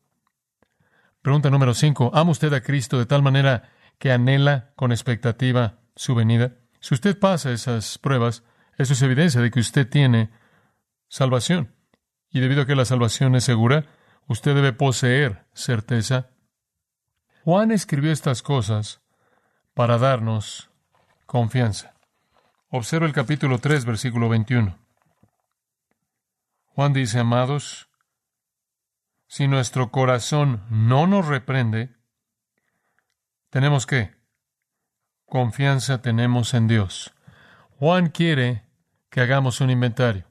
Pregunta 1.23 1.49
número 1.49 1.73
cinco. 1.73 2.11
¿Ama 2.13 2.33
usted 2.33 2.53
a 2.53 2.61
Cristo 2.61 2.99
de 2.99 3.07
tal 3.07 3.23
manera 3.23 3.71
que 3.99 4.13
anhela 4.13 4.73
con 4.77 4.93
expectativa 4.93 5.79
su 5.97 6.15
venida? 6.15 6.57
Si 6.81 6.93
usted 6.93 7.19
pasa 7.19 7.51
esas 7.51 7.97
pruebas, 7.97 8.45
eso 8.77 8.93
es 8.93 9.01
evidencia 9.01 9.41
de 9.41 9.51
que 9.51 9.61
usted 9.61 9.89
tiene 9.89 10.31
salvación. 11.09 11.75
Y 12.31 12.41
debido 12.41 12.63
a 12.63 12.67
que 12.67 12.77
la 12.77 12.85
salvación 12.85 13.35
es 13.37 13.45
segura, 13.45 13.87
usted 14.27 14.55
debe 14.55 14.75
poseer 14.75 15.47
certeza. 15.55 16.29
Juan 17.43 17.71
escribió 17.71 18.13
estas 18.13 18.43
cosas 18.43 19.01
para 19.73 19.97
darnos 19.97 20.69
confianza. 21.25 21.95
Observa 22.69 23.07
el 23.07 23.15
capítulo 23.15 23.61
3, 23.61 23.87
versículo 23.87 24.29
21. 24.29 24.88
Juan 26.79 26.93
dice, 26.93 27.19
amados, 27.19 27.89
si 29.27 29.49
nuestro 29.49 29.91
corazón 29.91 30.63
no 30.71 31.09
nos 31.09 31.27
reprende, 31.27 31.97
tenemos 33.51 33.85
que 33.85 34.15
confianza 35.27 36.03
tenemos 36.03 36.55
en 36.55 36.69
Dios. 36.69 37.13
Juan 37.81 38.11
quiere 38.11 38.63
que 39.11 39.21
hagamos 39.21 39.61
un 39.61 39.71
inventario. 39.71 40.31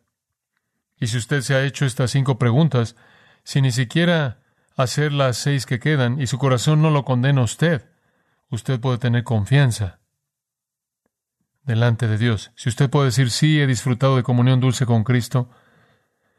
Y 0.95 1.07
si 1.07 1.17
usted 1.17 1.41
se 1.41 1.53
ha 1.53 1.65
hecho 1.65 1.83
estas 1.83 2.12
cinco 2.12 2.39
preguntas, 2.39 2.95
si 3.43 3.62
ni 3.62 3.73
siquiera 3.73 4.39
hacer 4.77 5.12
las 5.12 5.36
seis 5.36 5.65
que 5.65 5.81
quedan 5.81 6.21
y 6.21 6.27
su 6.27 6.38
corazón 6.38 6.81
no 6.81 6.91
lo 6.91 7.03
condena 7.03 7.41
a 7.41 7.43
usted, 7.43 7.91
usted 8.49 8.79
puede 8.79 8.99
tener 8.99 9.25
confianza 9.25 9.99
delante 11.63 12.07
de 12.07 12.17
Dios. 12.17 12.53
Si 12.55 12.69
usted 12.69 12.89
puede 12.89 13.07
decir, 13.07 13.31
sí, 13.31 13.60
he 13.60 13.67
disfrutado 13.67 14.15
de 14.15 14.23
comunión 14.23 14.62
dulce 14.62 14.86
con 14.86 15.03
Cristo, 15.03 15.49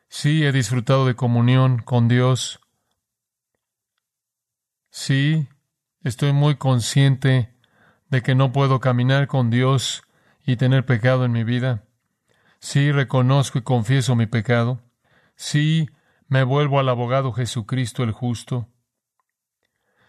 Sí, 0.08 0.44
he 0.44 0.52
disfrutado 0.52 1.06
de 1.06 1.14
comunión 1.14 1.78
con 1.78 2.08
Dios. 2.08 2.60
Sí, 4.90 5.48
estoy 6.02 6.32
muy 6.32 6.56
consciente 6.56 7.54
de 8.08 8.22
que 8.22 8.34
no 8.34 8.50
puedo 8.50 8.80
caminar 8.80 9.28
con 9.28 9.50
Dios 9.50 10.02
y 10.46 10.56
tener 10.56 10.86
pecado 10.86 11.26
en 11.26 11.32
mi 11.32 11.44
vida. 11.44 11.84
Sí, 12.58 12.90
reconozco 12.90 13.58
y 13.58 13.62
confieso 13.62 14.16
mi 14.16 14.26
pecado. 14.26 14.80
Sí, 15.36 15.90
me 16.26 16.42
vuelvo 16.42 16.80
al 16.80 16.88
abogado 16.88 17.32
Jesucristo 17.32 18.02
el 18.02 18.12
justo. 18.12 18.66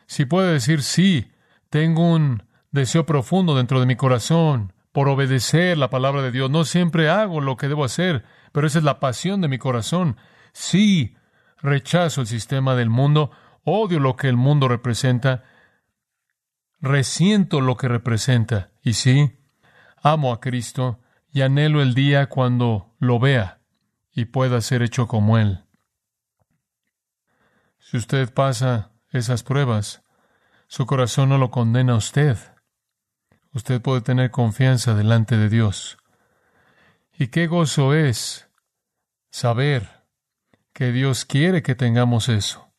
Si 0.08 0.26
puede 0.26 0.54
decir 0.54 0.82
sí, 0.82 1.32
tengo 1.70 2.14
un 2.14 2.48
deseo 2.72 3.06
profundo 3.06 3.56
dentro 3.56 3.80
de 3.82 3.86
mi 3.86 3.96
corazón 3.96 4.74
por 4.92 5.10
obedecer 5.10 5.78
la 5.78 5.90
palabra 5.90 6.22
de 6.22 6.32
Dios. 6.32 6.50
No 6.50 6.66
siempre 6.66 7.10
hago 7.10 7.42
lo 7.42 7.58
que 7.58 7.68
debo 7.68 7.84
hacer, 7.84 8.26
pero 8.52 8.68
esa 8.68 8.80
es 8.80 8.84
la 8.84 9.00
pasión 9.00 9.42
de 9.42 9.48
mi 9.48 9.58
corazón. 9.58 10.18
Sí, 10.54 11.16
rechazo 11.62 12.22
el 12.22 12.28
sistema 12.28 12.76
del 12.76 12.90
mundo, 12.90 13.32
odio 13.64 14.00
lo 14.00 14.16
que 14.16 14.28
el 14.30 14.38
mundo 14.38 14.68
representa, 14.68 15.44
resiento 16.80 17.62
lo 17.62 17.78
que 17.78 17.88
representa, 17.88 18.72
y 18.82 18.94
sí, 18.94 19.40
amo 20.02 20.34
a 20.34 20.40
Cristo 20.40 21.00
y 21.32 21.42
anhelo 21.42 21.82
el 21.82 21.94
día 21.94 22.28
cuando 22.28 22.96
lo 23.00 23.20
vea 23.20 23.62
y 24.12 24.26
pueda 24.26 24.62
ser 24.62 24.82
hecho 24.82 25.08
como 25.08 25.38
Él. 25.38 25.64
Si 27.80 27.98
usted 27.98 28.34
pasa 28.34 28.92
esas 29.12 29.44
pruebas, 29.44 30.04
su 30.68 30.86
corazón 30.86 31.30
no 31.30 31.38
lo 31.38 31.50
condena 31.50 31.94
a 31.94 31.98
usted. 31.98 32.38
Usted 33.52 33.82
puede 33.82 34.02
tener 34.02 34.30
confianza 34.30 34.94
delante 34.94 35.36
de 35.38 35.50
Dios. 35.50 35.98
Y 37.18 37.28
qué 37.28 37.48
gozo 37.48 37.94
es 37.94 38.48
saber 39.32 40.04
que 40.74 40.92
Dios 40.92 41.26
quiere 41.26 41.64
que 41.64 41.76
tengamos 41.76 42.30
eso. 42.30 42.72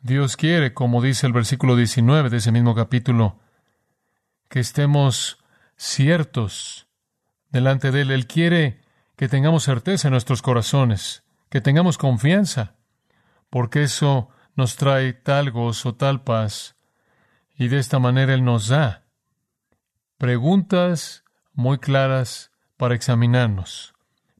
Dios 0.00 0.36
quiere, 0.36 0.72
como 0.72 1.02
dice 1.02 1.26
el 1.26 1.32
versículo 1.32 1.74
19 1.74 2.30
de 2.30 2.36
ese 2.36 2.52
mismo 2.52 2.74
capítulo, 2.76 3.40
que 4.48 4.60
estemos 4.60 5.38
ciertos 5.76 6.86
delante 7.50 7.90
de 7.90 8.02
Él. 8.02 8.12
Él 8.12 8.26
quiere 8.28 8.80
que 9.16 9.28
tengamos 9.28 9.64
certeza 9.64 10.06
en 10.06 10.12
nuestros 10.12 10.40
corazones, 10.40 11.24
que 11.50 11.60
tengamos 11.60 11.98
confianza, 11.98 12.76
porque 13.50 13.82
eso 13.82 14.28
nos 14.54 14.76
trae 14.76 15.12
tal 15.12 15.50
gozo, 15.50 15.96
tal 15.96 16.22
paz, 16.22 16.76
y 17.58 17.66
de 17.68 17.78
esta 17.78 17.98
manera 17.98 18.32
Él 18.32 18.44
nos 18.44 18.68
da 18.68 19.05
preguntas 20.18 21.24
muy 21.52 21.78
claras 21.78 22.50
para 22.76 22.94
examinarnos, 22.94 23.94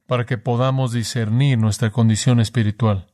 para 0.05 0.25
que 0.25 0.37
podamos 0.37 0.91
discernir 0.91 1.57
nuestra 1.57 1.91
condición 1.91 2.39
espiritual. 2.39 3.07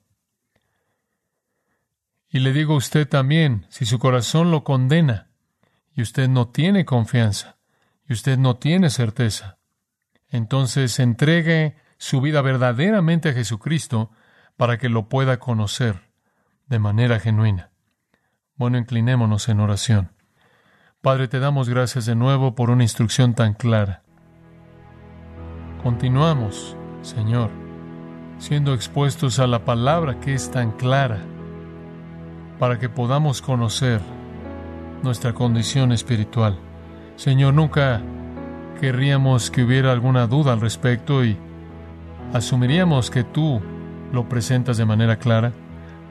Y 2.29 2.39
le 2.39 2.53
digo 2.53 2.73
a 2.73 2.77
usted 2.77 3.07
también, 3.07 3.65
si 3.69 3.85
su 3.85 3.99
corazón 3.99 4.49
lo 4.49 4.63
condena 4.63 5.29
y 5.93 6.01
usted 6.01 6.27
no 6.27 6.47
tiene 6.49 6.85
confianza 6.85 7.57
y 8.07 8.13
usted 8.13 8.37
no 8.37 8.57
tiene 8.57 8.89
certeza, 8.89 9.59
entonces 10.29 10.99
entregue 10.99 11.75
su 11.97 12.21
vida 12.21 12.41
verdaderamente 12.41 13.29
a 13.29 13.33
Jesucristo 13.33 14.11
para 14.57 14.77
que 14.77 14.89
lo 14.89 15.09
pueda 15.09 15.37
conocer 15.37 16.09
de 16.67 16.79
manera 16.79 17.19
genuina. 17.19 17.71
Bueno, 18.55 18.77
inclinémonos 18.77 19.47
en 19.49 19.59
oración. 19.59 20.12
Padre, 21.03 21.27
te 21.27 21.41
damos 21.41 21.67
gracias 21.67 22.05
de 22.05 22.15
nuevo 22.15 22.55
por 22.55 22.69
una 22.69 22.83
instrucción 22.83 23.33
tan 23.33 23.55
clara. 23.55 24.03
Continuamos, 25.83 26.77
Señor, 27.01 27.49
siendo 28.37 28.73
expuestos 28.73 29.37
a 29.39 29.45
la 29.45 29.65
palabra 29.65 30.21
que 30.21 30.33
es 30.33 30.49
tan 30.49 30.71
clara, 30.71 31.19
para 32.57 32.79
que 32.79 32.87
podamos 32.87 33.41
conocer 33.41 33.99
nuestra 35.01 35.33
condición 35.33 35.91
espiritual. 35.91 36.57
Señor, 37.17 37.53
nunca 37.53 38.01
querríamos 38.79 39.51
que 39.51 39.63
hubiera 39.63 39.91
alguna 39.91 40.25
duda 40.25 40.53
al 40.53 40.61
respecto 40.61 41.25
y 41.25 41.37
asumiríamos 42.31 43.11
que 43.11 43.25
tú 43.25 43.59
lo 44.13 44.29
presentas 44.29 44.77
de 44.77 44.85
manera 44.85 45.17
clara. 45.17 45.51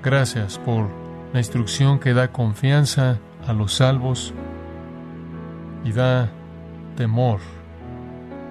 Gracias 0.03 0.59
por 0.59 0.91
la 1.33 1.41
instrucción 1.41 1.99
que 1.99 2.13
da 2.13 2.31
confianza 2.31 3.21
a 3.47 3.55
los 3.55 3.73
salvos 3.73 4.35
y 5.85 5.93
da 5.93 6.31
temor 6.97 7.41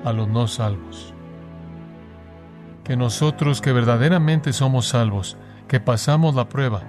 a 0.03 0.13
los 0.13 0.27
no 0.27 0.47
salvos. 0.47 1.13
Que 2.83 2.95
nosotros 2.95 3.61
que 3.61 3.71
verdaderamente 3.71 4.53
somos 4.53 4.87
salvos, 4.87 5.37
que 5.67 5.79
pasamos 5.79 6.35
la 6.35 6.49
prueba, 6.49 6.83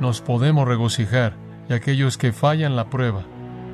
nos 0.00 0.20
podemos 0.20 0.66
regocijar 0.66 1.34
y 1.68 1.72
aquellos 1.72 2.18
que 2.18 2.32
fallan 2.32 2.76
la 2.76 2.90
prueba 2.90 3.24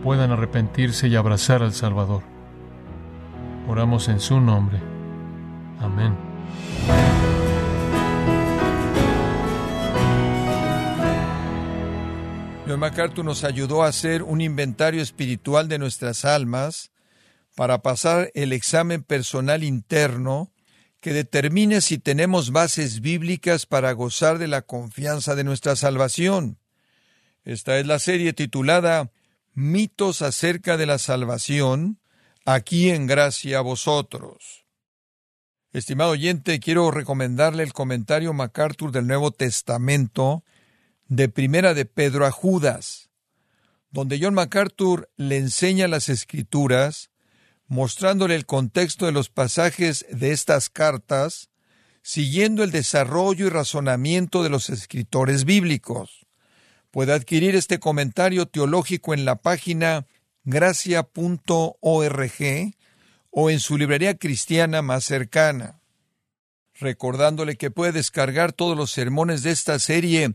puedan 0.02 0.30
arrepentirse 0.30 1.08
y 1.08 1.16
abrazar 1.16 1.62
al 1.62 1.72
Salvador. 1.72 2.22
Oramos 3.68 4.08
en 4.08 4.20
su 4.20 4.40
nombre. 4.40 4.78
Amén. 5.80 6.16
John 12.68 12.80
MacArthur 12.80 13.24
nos 13.24 13.44
ayudó 13.44 13.82
a 13.82 13.86
hacer 13.86 14.22
un 14.22 14.42
inventario 14.42 15.00
espiritual 15.00 15.68
de 15.68 15.78
nuestras 15.78 16.26
almas 16.26 16.92
para 17.56 17.80
pasar 17.80 18.30
el 18.34 18.52
examen 18.52 19.02
personal 19.02 19.64
interno 19.64 20.52
que 21.00 21.14
determine 21.14 21.80
si 21.80 21.96
tenemos 21.96 22.50
bases 22.52 23.00
bíblicas 23.00 23.64
para 23.64 23.92
gozar 23.92 24.36
de 24.36 24.48
la 24.48 24.60
confianza 24.60 25.34
de 25.34 25.44
nuestra 25.44 25.76
salvación. 25.76 26.58
Esta 27.42 27.78
es 27.78 27.86
la 27.86 27.98
serie 27.98 28.34
titulada 28.34 29.12
Mitos 29.54 30.20
acerca 30.20 30.76
de 30.76 30.84
la 30.84 30.98
salvación, 30.98 32.00
aquí 32.44 32.90
en 32.90 33.06
gracia 33.06 33.60
a 33.60 33.62
vosotros. 33.62 34.66
Estimado 35.72 36.10
oyente, 36.10 36.60
quiero 36.60 36.90
recomendarle 36.90 37.62
el 37.62 37.72
comentario 37.72 38.34
MacArthur 38.34 38.92
del 38.92 39.06
Nuevo 39.06 39.30
Testamento 39.30 40.44
de 41.08 41.28
Primera 41.28 41.74
de 41.74 41.86
Pedro 41.86 42.26
a 42.26 42.30
Judas, 42.30 43.10
donde 43.90 44.18
John 44.20 44.34
MacArthur 44.34 45.10
le 45.16 45.38
enseña 45.38 45.88
las 45.88 46.10
escrituras, 46.10 47.10
mostrándole 47.66 48.34
el 48.34 48.46
contexto 48.46 49.06
de 49.06 49.12
los 49.12 49.30
pasajes 49.30 50.06
de 50.10 50.32
estas 50.32 50.68
cartas, 50.68 51.48
siguiendo 52.02 52.62
el 52.62 52.70
desarrollo 52.70 53.46
y 53.46 53.50
razonamiento 53.50 54.42
de 54.42 54.50
los 54.50 54.70
escritores 54.70 55.44
bíblicos. 55.44 56.26
Puede 56.90 57.12
adquirir 57.12 57.54
este 57.56 57.78
comentario 57.78 58.46
teológico 58.46 59.12
en 59.14 59.24
la 59.24 59.36
página 59.36 60.06
gracia.org 60.44 61.72
o 63.30 63.50
en 63.50 63.60
su 63.60 63.76
librería 63.76 64.16
cristiana 64.16 64.80
más 64.82 65.04
cercana. 65.04 65.80
Recordándole 66.74 67.56
que 67.56 67.70
puede 67.70 67.92
descargar 67.92 68.52
todos 68.52 68.76
los 68.76 68.90
sermones 68.90 69.42
de 69.42 69.50
esta 69.50 69.78
serie 69.78 70.34